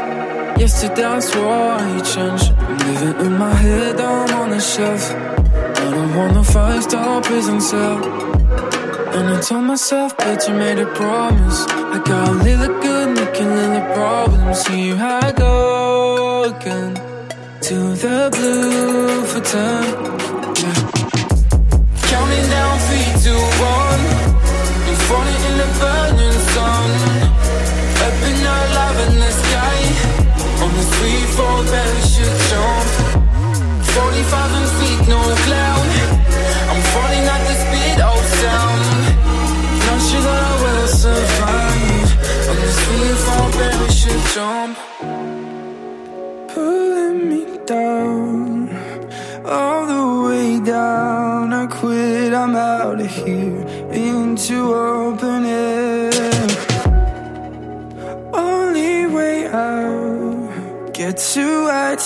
Yesterday 0.58 1.04
I 1.04 1.20
swore 1.20 1.52
I 1.52 2.00
changed. 2.00 2.50
I'm 2.58 2.78
living 2.78 3.26
in 3.26 3.32
my 3.36 3.52
head, 3.52 4.00
I'm 4.00 4.40
on 4.40 4.50
the 4.50 4.58
shelf. 4.58 5.10
I 5.12 5.90
don't 5.90 6.16
want 6.16 6.34
a 6.34 6.42
five 6.42 6.82
star 6.82 7.20
prison 7.20 7.60
cell. 7.60 7.98
And 9.14 9.28
I 9.28 9.40
told 9.42 9.64
myself, 9.64 10.16
but 10.16 10.48
you 10.48 10.54
made 10.54 10.78
a 10.78 10.86
promise. 10.86 11.66
I 11.68 12.02
got 12.02 12.28
a 12.28 12.32
little 12.32 12.80
good, 12.80 13.08
making 13.16 13.54
little 13.54 13.86
problems. 13.92 14.66
How 14.96 15.20
I 15.22 15.32
go 15.32 16.44
again 16.44 16.94
to 17.66 17.76
the 18.02 18.30
blue 18.32 19.24
for 19.30 19.42
ten. 19.52 19.84
Yeah. 20.62 20.78
Counting 22.08 22.48
down 22.48 22.78
three, 22.86 23.10
two, 23.24 23.42
one. 23.60 24.02
I'm 24.88 24.96
falling 25.06 25.42
in 25.50 25.58
the 25.58 25.68
burning 25.80 26.09
fall 31.40 31.64
parachute 31.64 32.38
jump. 32.50 32.88
40,000 33.96 34.66
feet, 34.76 35.00
no 35.08 35.20
cloud. 35.46 35.88
I'm 36.70 36.82
falling 36.92 37.26
at 37.34 37.42
the 37.48 37.56
speed 37.64 37.98
of 38.10 38.20
sound. 38.40 38.82
Not 39.86 40.00
sure 40.08 40.24
that 40.28 40.42
I 40.50 40.54
will 40.62 40.88
survive. 41.02 42.10
On 42.50 42.56
this 42.62 42.78
free 42.84 43.12
fall 43.24 43.48
parachute 43.58 44.24
jump. 44.34 44.89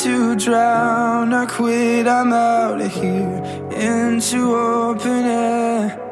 To 0.04 0.36
drown. 0.36 1.32
I 1.32 1.46
quit, 1.46 2.06
I'm 2.06 2.30
out 2.30 2.78
of 2.78 2.92
here. 2.92 3.42
Into 3.72 4.54
open 4.54 5.24
air. 5.24 6.03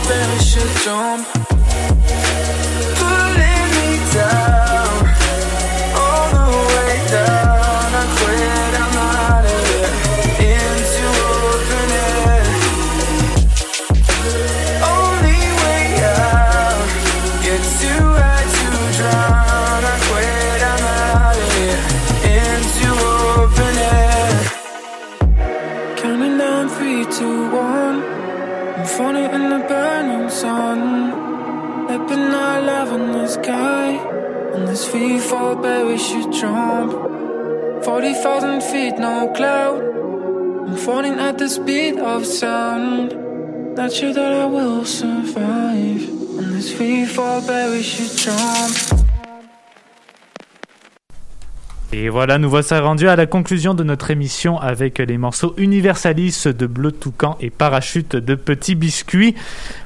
on 0.00 0.08
verre 0.08 0.28
et 0.36 0.44
je 0.44 0.84
tombe 0.84 1.39
free 35.40 35.86
we 35.86 35.96
should 35.96 36.32
jump. 36.32 36.92
40,000 37.84 38.62
feet, 38.62 38.98
no 38.98 39.32
cloud. 39.34 39.80
I'm 40.68 40.76
falling 40.76 41.18
at 41.18 41.38
the 41.38 41.48
speed 41.48 41.98
of 41.98 42.26
sound. 42.26 43.16
Not 43.74 43.90
sure 43.92 44.12
that 44.12 44.32
I 44.42 44.46
will 44.46 44.84
survive. 44.84 46.02
On 46.38 46.52
this 46.52 46.72
free 46.72 47.06
fall 47.06 47.40
bet 47.46 47.70
we 47.70 47.82
should 47.82 48.16
jump. 48.16 48.89
Et 51.92 52.08
voilà, 52.08 52.38
nous 52.38 52.48
voici 52.48 52.72
rendus 52.74 53.08
à 53.08 53.16
la 53.16 53.26
conclusion 53.26 53.74
de 53.74 53.82
notre 53.82 54.12
émission 54.12 54.60
avec 54.60 54.98
les 54.98 55.18
morceaux 55.18 55.54
Universalis 55.56 56.44
de 56.46 56.66
Bleu 56.68 56.92
Toucan 56.92 57.36
et 57.40 57.50
Parachute 57.50 58.14
de 58.14 58.36
Petit 58.36 58.76
Biscuit. 58.76 59.34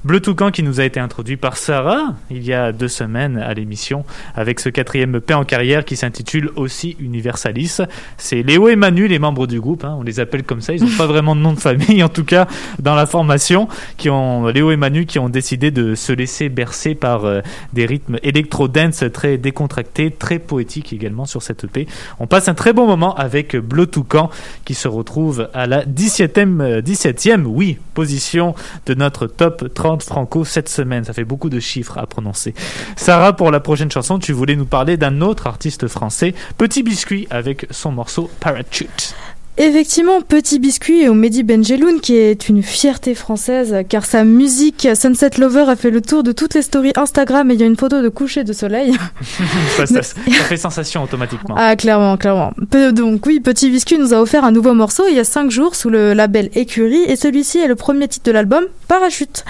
Bleu 0.04 0.20
Toucan 0.20 0.50
qui 0.50 0.62
nous 0.62 0.80
a 0.80 0.84
été 0.84 1.00
introduit 1.00 1.38
par 1.38 1.56
Sarah 1.56 2.14
il 2.30 2.44
y 2.44 2.52
a 2.52 2.72
deux 2.72 2.88
semaines 2.88 3.38
à 3.38 3.54
l'émission 3.54 4.04
avec 4.34 4.60
ce 4.60 4.68
quatrième 4.68 5.14
EP 5.14 5.32
en 5.32 5.44
carrière 5.44 5.86
qui 5.86 5.96
s'intitule 5.96 6.50
aussi 6.56 6.94
Universalis. 7.00 7.80
C'est 8.18 8.42
Léo 8.42 8.68
et 8.68 8.76
Manu, 8.76 9.08
les 9.08 9.18
membres 9.18 9.46
du 9.46 9.58
groupe, 9.58 9.84
hein, 9.84 9.96
on 9.98 10.02
les 10.02 10.20
appelle 10.20 10.42
comme 10.42 10.60
ça, 10.60 10.74
ils 10.74 10.84
n'ont 10.84 10.98
pas 10.98 11.06
vraiment 11.06 11.34
de 11.34 11.40
nom 11.40 11.54
de 11.54 11.58
famille 11.58 12.02
en 12.02 12.10
tout 12.10 12.24
cas 12.24 12.46
dans 12.80 12.94
la 12.94 13.06
formation, 13.06 13.66
qui 13.96 14.10
ont 14.10 14.48
Léo 14.48 14.70
et 14.72 14.76
Manu 14.76 15.06
qui 15.06 15.18
ont 15.18 15.30
décidé 15.30 15.70
de 15.70 15.94
se 15.94 16.12
laisser 16.12 16.50
bercer 16.50 16.94
par 16.94 17.24
euh, 17.24 17.40
des 17.72 17.86
rythmes 17.86 18.18
électro-dance 18.22 19.04
très 19.10 19.38
décontractés, 19.38 20.10
très 20.10 20.38
poétiques 20.38 20.92
également 20.92 21.24
sur 21.24 21.42
cette 21.42 21.64
EP. 21.64 21.86
On 22.20 22.26
passe 22.26 22.48
un 22.48 22.54
très 22.54 22.72
bon 22.72 22.86
moment 22.86 23.14
avec 23.14 23.56
Bleu 23.56 23.86
Toucan 23.86 24.30
qui 24.64 24.74
se 24.74 24.88
retrouve 24.88 25.48
à 25.54 25.66
la 25.66 25.84
17e, 25.84 26.60
euh, 26.60 26.80
17e 26.80 27.44
oui, 27.44 27.78
position 27.94 28.54
de 28.86 28.94
notre 28.94 29.26
top 29.26 29.72
30 29.72 30.02
franco 30.02 30.44
cette 30.44 30.68
semaine. 30.68 31.04
Ça 31.04 31.12
fait 31.12 31.24
beaucoup 31.24 31.50
de 31.50 31.60
chiffres 31.60 31.98
à 31.98 32.06
prononcer. 32.06 32.54
Sarah, 32.96 33.34
pour 33.34 33.50
la 33.50 33.60
prochaine 33.60 33.90
chanson, 33.90 34.18
tu 34.18 34.32
voulais 34.32 34.56
nous 34.56 34.66
parler 34.66 34.96
d'un 34.96 35.20
autre 35.20 35.46
artiste 35.46 35.88
français, 35.88 36.34
Petit 36.58 36.82
Biscuit, 36.82 37.26
avec 37.30 37.66
son 37.70 37.92
morceau 37.92 38.30
Parachute. 38.40 39.14
Effectivement, 39.56 40.20
Petit 40.20 40.58
Biscuit 40.58 41.08
au 41.08 41.14
Mehdi 41.14 41.44
Benjeloun, 41.44 42.00
qui 42.00 42.16
est 42.16 42.48
une 42.48 42.60
fierté 42.60 43.14
française, 43.14 43.76
car 43.88 44.04
sa 44.04 44.24
musique 44.24 44.88
Sunset 45.00 45.30
Lover 45.38 45.66
a 45.68 45.76
fait 45.76 45.92
le 45.92 46.00
tour 46.00 46.24
de 46.24 46.32
toutes 46.32 46.54
les 46.54 46.62
stories 46.62 46.90
Instagram 46.96 47.48
et 47.50 47.54
il 47.54 47.60
y 47.60 47.62
a 47.62 47.66
une 47.66 47.76
photo 47.76 48.02
de 48.02 48.08
coucher 48.08 48.42
de 48.42 48.52
soleil. 48.52 48.94
ça, 49.76 49.86
ça- 49.86 50.02
ça 50.02 50.14
fait 50.48 50.56
sensation 50.56 51.04
automatiquement. 51.04 51.54
Ah, 51.56 51.76
clairement, 51.76 52.16
clairement. 52.16 52.52
Donc 52.92 53.24
oui, 53.26 53.38
Petit 53.38 53.70
Biscuit 53.70 53.96
nous 53.96 54.12
a 54.12 54.20
offert 54.20 54.44
un 54.44 54.50
nouveau 54.50 54.74
morceau 54.74 55.04
il 55.08 55.14
y 55.14 55.20
a 55.20 55.24
5 55.24 55.52
jours 55.52 55.76
sous 55.76 55.88
le 55.88 56.14
label 56.14 56.50
Écurie 56.56 57.04
et 57.06 57.14
celui-ci 57.14 57.58
est 57.58 57.68
le 57.68 57.76
premier 57.76 58.08
titre 58.08 58.26
de 58.26 58.32
l'album, 58.32 58.64
Parachute. 58.88 59.44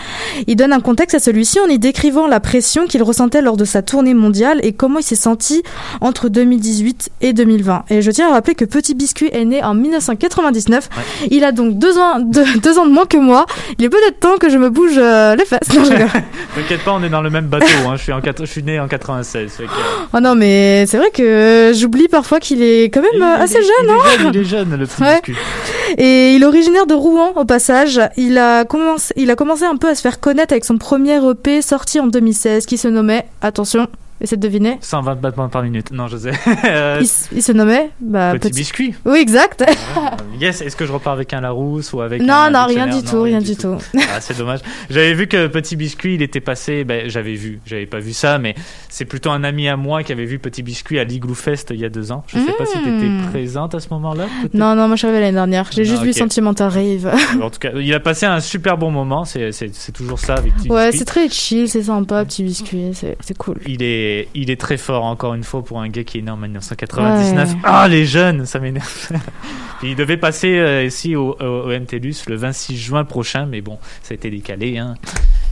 Il 0.47 0.57
donne 0.57 0.75
un 0.75 0.81
contexte 0.81 1.15
à 1.15 1.19
celui-ci 1.19 1.59
en 1.61 1.67
y 1.69 1.79
décrivant 1.79 2.27
la 2.27 2.41
pression 2.41 2.87
qu'il 2.87 3.03
ressentait 3.03 3.41
lors 3.41 3.57
de 3.57 3.65
sa 3.65 3.81
tournée 3.81 4.13
mondiale 4.13 4.61
et 4.63 4.73
comment 4.75 4.99
il 4.99 5.03
s'est 5.05 5.15
senti 5.17 5.63
entre 6.03 6.29
2018 6.29 7.09
et 7.23 7.33
2020. 7.33 7.85
Et 7.89 8.03
je 8.03 8.11
tiens 8.11 8.29
à 8.29 8.33
rappeler 8.33 8.55
que 8.55 8.67
Petit 8.67 8.95
Biscuit 8.95 9.31
est 9.33 9.47
né 9.47 9.65
en 9.65 9.75
1999. 10.01 10.89
Il 11.31 11.45
a 11.45 11.53
donc 11.53 11.79
deux 11.79 11.99
ans, 11.99 12.19
deux, 12.21 12.45
deux 12.63 12.79
ans 12.79 12.87
de 12.87 12.93
moins 12.93 13.07
que 13.07 13.17
moi. 13.17 13.47
Il 13.79 13.85
est 13.85 13.89
peut-être 13.89 14.21
temps 14.21 14.37
que 14.39 14.49
je 14.49 14.59
me 14.59 14.71
bouge 14.71 14.95
euh, 14.97 15.35
les 15.37 15.45
fesses. 15.45 15.73
Non, 15.75 15.85
je 15.85 15.91
rigole. 15.93 16.09
T'inquiète 16.55 16.83
pas, 16.85 16.93
on 16.93 17.03
est 17.03 17.09
dans 17.09 17.23
le 17.23 17.31
même 17.31 17.47
bateau. 17.47 17.67
Hein. 17.89 17.97
Je, 17.97 18.03
suis 18.03 18.13
en, 18.13 18.21
quat- 18.21 18.35
je 18.41 18.45
suis 18.45 18.63
né 18.63 18.79
en 18.81 18.89
96. 18.89 19.51
fait 19.53 19.65
que- 19.65 19.71
Oh 20.13 20.21
non, 20.21 20.35
mais 20.35 20.85
c'est 20.87 20.97
vrai 20.99 21.11
que 21.11 21.73
j'oublie 21.75 22.09
parfois 22.09 22.41
qu'il 22.41 22.63
est 22.63 22.85
quand 22.85 23.03
même 23.03 23.23
assez 23.23 23.61
jeune, 23.63 23.91
hein 23.91 23.97
il 24.05 24.13
est 24.13 24.19
jeune, 24.19 24.31
il 24.35 24.41
est 24.41 24.45
jeune, 24.45 24.77
le 24.77 24.87
petit 24.87 25.03
Ouais. 25.03 25.21
Et 25.99 26.33
il 26.35 26.43
est 26.43 26.47
originaire 26.47 26.87
de 26.87 26.95
Rouen, 26.95 27.33
au 27.37 27.45
passage. 27.45 28.01
Il 28.17 28.39
a, 28.39 28.65
commencé, 28.65 29.13
il 29.17 29.31
a 29.31 29.37
commencé 29.37 29.65
un 29.65 29.77
peu 29.77 29.89
à 29.89 29.95
se 29.95 30.01
faire 30.01 30.21
connaître 30.21 30.53
avec 30.53 30.65
son 30.65 30.79
premier 30.79 31.17
EP 31.31 31.63
sorti 31.63 32.01
en 32.01 32.07
2016 32.07 32.67
qui 32.67 32.79
se 32.79 32.89
nommait, 32.89 33.27
attention, 33.43 33.87
Essaie 34.25 34.37
de 34.37 34.41
deviner. 34.41 34.79
120 34.81 35.17
battements 35.21 35.51
par 35.51 35.63
minute. 35.63 35.91
Non, 35.93 36.09
je 36.09 36.17
sais. 36.17 36.33
Euh, 36.65 37.03
Il, 37.31 37.43
se 37.43 37.53
nommait 37.53 37.91
bah, 38.01 38.33
Petit 38.33 38.51
biscuit. 38.51 38.95
Oui, 39.05 39.19
exact. 39.19 39.63
Yes, 40.41 40.63
est-ce 40.63 40.75
que 40.77 40.87
je 40.87 40.93
repars 40.93 41.13
avec 41.13 41.33
un 41.33 41.43
Larousse 41.43 41.93
ou 41.93 42.01
avec 42.01 42.21
non, 42.23 42.35
un 42.35 42.51
non, 42.51 42.67
rien 42.67 42.87
du 42.89 43.03
tout, 43.05 43.23
rien 43.23 43.41
du 43.41 43.55
tout. 43.55 43.77
Ah, 43.97 44.21
c'est 44.21 44.37
dommage. 44.37 44.61
J'avais 44.91 45.15
vu 45.15 45.27
que 45.29 45.47
Petit 45.47 45.77
Biscuit, 45.77 46.15
il 46.15 46.23
était 46.23 46.41
passé. 46.41 46.85
Ben, 46.85 47.09
j'avais 47.09 47.35
vu, 47.35 47.61
j'avais 47.67 47.87
pas 47.87 48.01
vu 48.01 48.13
ça, 48.13 48.39
mais 48.39 48.55
c'est 48.89 49.05
plutôt 49.05 49.31
un 49.31 49.45
ami 49.45 49.69
à 49.69 49.77
moi 49.77 50.03
qui 50.03 50.11
avait 50.13 50.25
vu 50.25 50.39
Petit 50.41 50.63
Biscuit 50.63 50.99
à 50.99 51.05
l'Igloo 51.05 51.35
Fest 51.35 51.71
il 51.73 51.81
y 51.81 51.85
a 51.85 51.89
deux 51.89 52.11
ans. 52.11 52.25
Je 52.27 52.39
sais 52.39 52.53
pas 52.59 52.67
si 52.67 52.73
tu 52.83 52.89
étais 52.89 53.05
Mm. 53.09 53.31
présente 53.31 53.75
à 53.75 53.81
ce 53.81 53.89
moment-là. 53.91 54.25
Non, 54.55 54.75
non, 54.75 54.87
moi 54.87 54.97
je 54.97 55.01
suis 55.01 55.07
arrivée 55.07 55.21
l'année 55.21 55.35
dernière. 55.35 55.69
J'ai 55.71 55.83
Ah, 55.83 55.85
juste 55.85 56.03
vu 56.03 56.11
ok. 56.11 56.17
Sentimental 56.17 56.69
Rave. 56.71 57.13
En 57.43 57.51
tout 57.51 57.59
cas, 57.61 57.71
il 57.77 57.93
a 57.95 58.01
passé 58.01 58.27
un 58.27 58.41
super 58.41 58.77
bon 58.79 58.91
moment. 58.91 59.25
C'est, 59.25 59.51
toujours 59.93 60.19
ça 60.19 60.35
avec 60.35 60.55
Petit 60.57 60.71
ouais, 60.71 60.91
c'est 60.93 61.05
très 61.05 61.29
chill, 61.29 61.69
c'est 61.69 61.83
sympa, 61.85 62.25
petit 62.25 62.43
biscuit, 62.43 62.91
c'est 62.93 63.39
cool. 63.39 63.59
Il 63.67 63.83
est, 63.83 64.14
il 64.35 64.51
est 64.51 64.61
très 64.61 64.77
fort 64.77 65.05
encore 65.05 65.35
une 65.35 65.45
fois 65.45 65.65
pour 65.65 65.81
un 65.81 65.89
gars 65.89 66.05
qui 66.05 66.19
est 66.19 66.23
né 66.23 66.31
en 66.31 66.37
1999. 66.37 67.51
Ouais. 67.53 67.59
Ah 67.65 67.89
les 67.89 68.05
jeunes, 68.07 68.47
ça 68.47 68.59
m'énerve. 68.59 69.09
Il 69.83 69.97
devait 69.97 70.17
passer 70.17 70.59
euh, 70.59 70.85
ici 70.85 71.15
au, 71.17 71.37
au, 71.39 71.45
au 71.45 71.69
MTLUS 71.69 72.25
le 72.29 72.37
26 72.37 72.77
juin 72.79 73.05
prochain, 73.05 73.47
mais 73.47 73.61
bon, 73.61 73.79
ça 74.03 74.13
a 74.13 74.15
été 74.15 74.31
décalé. 74.31 74.79
Hein. 74.79 74.95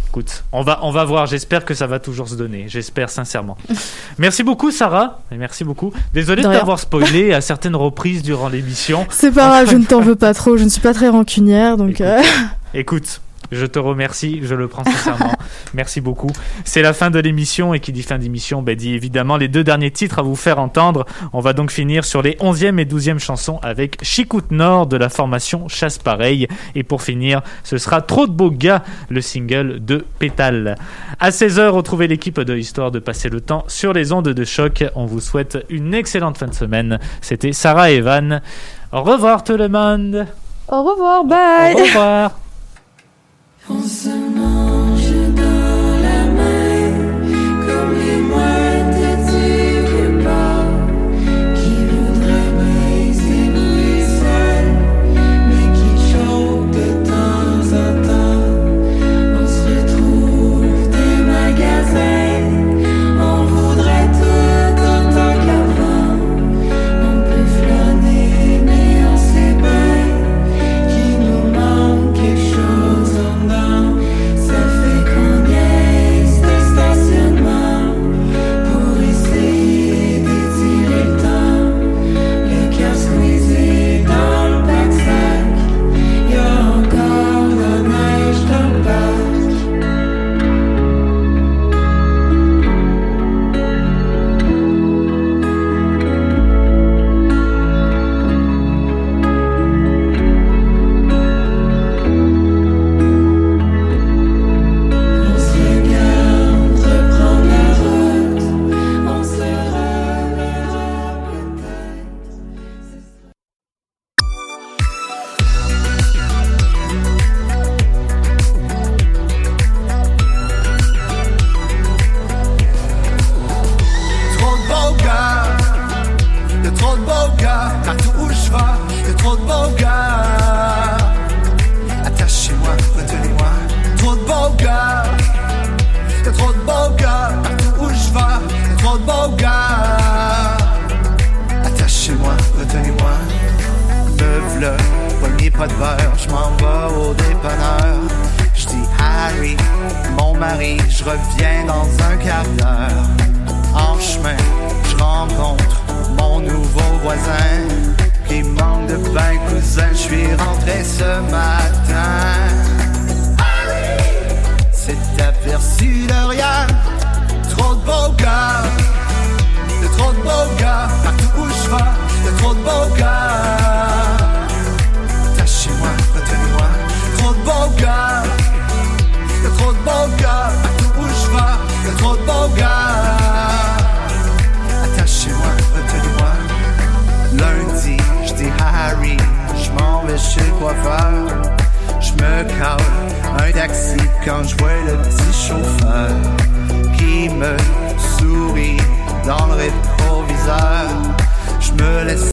Écoute, 0.09 0.45
on 0.53 0.63
va, 0.63 0.81
on 0.83 0.91
va 0.91 1.05
voir. 1.05 1.27
J'espère 1.27 1.65
que 1.65 1.75
ça 1.75 1.87
va 1.87 1.99
toujours 1.99 2.29
se 2.29 2.35
donner. 2.35 2.65
J'espère 2.69 3.11
sincèrement. 3.11 3.57
Merci 4.19 4.43
beaucoup 4.43 4.71
Sarah. 4.71 5.21
Et 5.33 5.37
merci 5.37 5.65
beaucoup. 5.65 5.93
Désolé 6.15 6.43
De 6.43 6.49
t'avoir 6.49 6.79
spoilé 6.79 7.33
à 7.33 7.41
certaines 7.43 7.77
reprises 7.77 8.23
durant 8.23 8.49
l'émission. 8.49 9.07
C'est 9.11 9.33
pas 9.33 9.49
grave, 9.49 9.71
je 9.71 9.77
ne 9.77 9.85
t'en 9.85 10.01
veux 10.01 10.17
pas 10.17 10.35
trop, 10.35 10.57
je 10.57 10.65
ne 10.65 10.69
suis 10.69 10.81
pas 10.83 10.93
très 10.95 11.09
rancunière, 11.09 11.77
donc... 11.77 12.01
euh, 12.01 12.21
Écoute, 12.75 13.21
je 13.53 13.67
te 13.67 13.79
remercie, 13.79 14.41
je 14.43 14.55
le 14.55 14.67
prends 14.67 14.85
sincèrement. 14.85 15.35
Merci 15.75 16.01
beaucoup. 16.01 16.31
C'est 16.65 16.83
la 16.83 16.93
fin 16.93 17.11
de 17.11 17.19
l'émission 17.19 17.75
et 17.75 17.81
qui 17.81 17.93
dit 17.93 18.03
fin 18.03 18.19
d'émission, 18.19 18.63
bah, 18.63 18.75
dit 18.75 18.95
évidemment 18.95 19.37
les 19.37 19.49
deux 19.49 19.63
derniers 19.63 19.91
titres 19.91 20.19
à 20.19 20.23
vous 20.23 20.37
faire 20.37 20.59
entendre. 20.59 21.05
On 21.33 21.41
va 21.41 21.53
donc 21.53 21.71
finir 21.71 22.05
sur 22.05 22.23
les 22.23 22.33
11e 22.37 22.79
et 22.79 22.85
12e 22.85 23.19
chansons 23.19 23.59
avec 23.63 24.03
Chicoute 24.03 24.51
Nord 24.51 24.87
de 24.87 24.97
la 24.97 25.09
formation 25.09 25.69
Chasse 25.69 25.99
Pareil. 25.99 26.49
Et 26.75 26.83
pour 26.83 27.03
finir, 27.03 27.43
ce 27.63 27.79
sera 27.79 28.01
Trop 28.01 28.27
de 28.27 28.33
beaux 28.33 28.51
gars, 28.51 28.83
le 29.11 29.21
single 29.21 29.85
de 29.85 30.05
Pétale. 30.19 30.77
À 31.21 31.31
16h, 31.31 31.69
retrouvez 31.69 32.09
l'équipe 32.09 32.41
de 32.41 32.57
Histoire 32.57 32.91
de 32.91 32.99
passer 32.99 33.29
le 33.29 33.41
temps 33.41 33.65
sur 33.69 33.93
les 33.93 34.13
ondes 34.13 34.29
de 34.29 34.45
choc. 34.45 34.85
On 34.95 35.07
vous 35.07 35.21
souhaite 35.21 35.59
une 35.69 35.95
excellente 35.95 36.39
fin 36.39 36.47
de 36.47 36.55
semaine. 36.55 36.99
C'était 37.21 37.53
Sarah 37.53 37.91
et 37.91 37.97
Evan. 37.97 38.41
Au 38.93 39.03
revoir 39.03 39.45
tout 39.45 39.57
le 39.57 39.69
monde. 39.69 40.27
Au 40.69 40.83
revoir, 40.83 41.25
bye 41.25 41.75
Au 41.75 41.85
revoir. 41.85 42.33
On 43.69 43.81
se 43.81 44.09
mange 44.09 45.35
dans 45.37 45.62